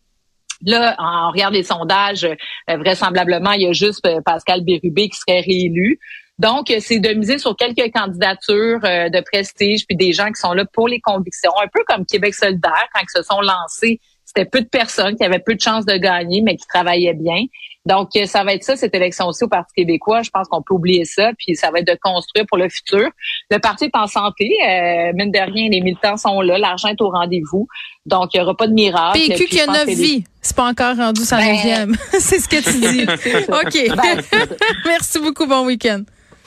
Là, 0.64 0.96
on 1.00 1.32
regarde 1.32 1.56
les 1.56 1.64
sondages, 1.64 2.24
euh, 2.24 2.78
vraisemblablement, 2.78 3.54
il 3.54 3.64
y 3.64 3.68
a 3.68 3.72
juste 3.72 4.06
euh, 4.06 4.22
Pascal 4.24 4.64
Bérubé 4.64 5.10
qui 5.10 5.18
serait 5.18 5.42
réélu. 5.42 6.00
Donc, 6.40 6.74
c'est 6.80 7.00
de 7.00 7.10
miser 7.14 7.38
sur 7.38 7.56
quelques 7.56 7.92
candidatures 7.94 8.80
euh, 8.84 9.10
de 9.10 9.22
prestige, 9.22 9.86
puis 9.86 9.96
des 9.96 10.12
gens 10.12 10.28
qui 10.28 10.42
sont 10.42 10.54
là 10.54 10.66
pour 10.74 10.88
les 10.88 11.00
convictions, 11.00 11.52
un 11.62 11.68
peu 11.68 11.84
comme 11.88 12.06
Québec 12.06 12.34
solidaire, 12.34 12.88
quand 12.94 13.02
ils 13.02 13.18
se 13.18 13.24
sont 13.24 13.42
lancés, 13.42 14.00
c'était 14.26 14.50
peu 14.50 14.62
de 14.62 14.68
personnes 14.68 15.16
qui 15.16 15.24
avaient 15.24 15.40
peu 15.40 15.56
de 15.56 15.62
chances 15.62 15.86
de 15.86 15.98
gagner, 15.98 16.42
mais 16.42 16.56
qui 16.56 16.66
travaillaient 16.66 17.14
bien. 17.14 17.46
Donc, 17.86 18.10
euh, 18.16 18.26
ça 18.26 18.44
va 18.44 18.54
être 18.54 18.64
ça, 18.64 18.76
cette 18.76 18.94
élection-ci 18.96 19.44
au 19.44 19.48
Parti 19.48 19.74
québécois. 19.76 20.22
Je 20.22 20.30
pense 20.30 20.48
qu'on 20.48 20.62
peut 20.62 20.74
oublier 20.74 21.04
ça, 21.04 21.32
puis 21.38 21.56
ça 21.56 21.72
va 21.72 21.80
être 21.80 21.88
de 21.88 21.98
construire 22.02 22.46
pour 22.48 22.58
le 22.58 22.70
futur. 22.70 23.10
Le 23.50 23.58
parti 23.58 23.86
est 23.86 23.96
en 23.96 24.08
santé. 24.08 24.52
Euh, 24.64 25.12
mine 25.16 25.32
de 25.32 25.40
rien, 25.40 25.70
les 25.70 25.82
militants 25.82 26.18
sont 26.18 26.42
là, 26.42 26.58
l'argent 26.58 26.90
est 26.90 27.02
au 27.02 27.10
rendez-vous. 27.10 27.68
Donc, 28.06 28.34
il 28.34 28.38
n'y 28.38 28.44
aura 28.44 28.56
pas 28.56 28.68
de 28.68 28.74
miracle. 28.74 29.20
PQ 29.20 29.46
qui 29.46 29.60
a 29.60 29.68
neuf 29.68 29.88
vies. 29.88 30.24
C'est 30.42 30.56
pas 30.56 30.70
encore 30.70 30.96
rendu 30.96 31.22
sa 31.22 31.38
Ben- 31.38 31.56
neuvième. 31.56 31.96
c'est 32.12 32.40
ce 32.40 32.48
que 32.48 32.64
tu 32.64 32.80
dis. 32.80 33.04
OK. 33.50 33.98
Ben. 33.98 34.48
Merci 34.86 35.20
beaucoup. 35.20 35.48
Bon 35.48 35.66
week-end. 35.66 36.04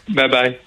Bye 0.08 0.28
bye. 0.28 0.58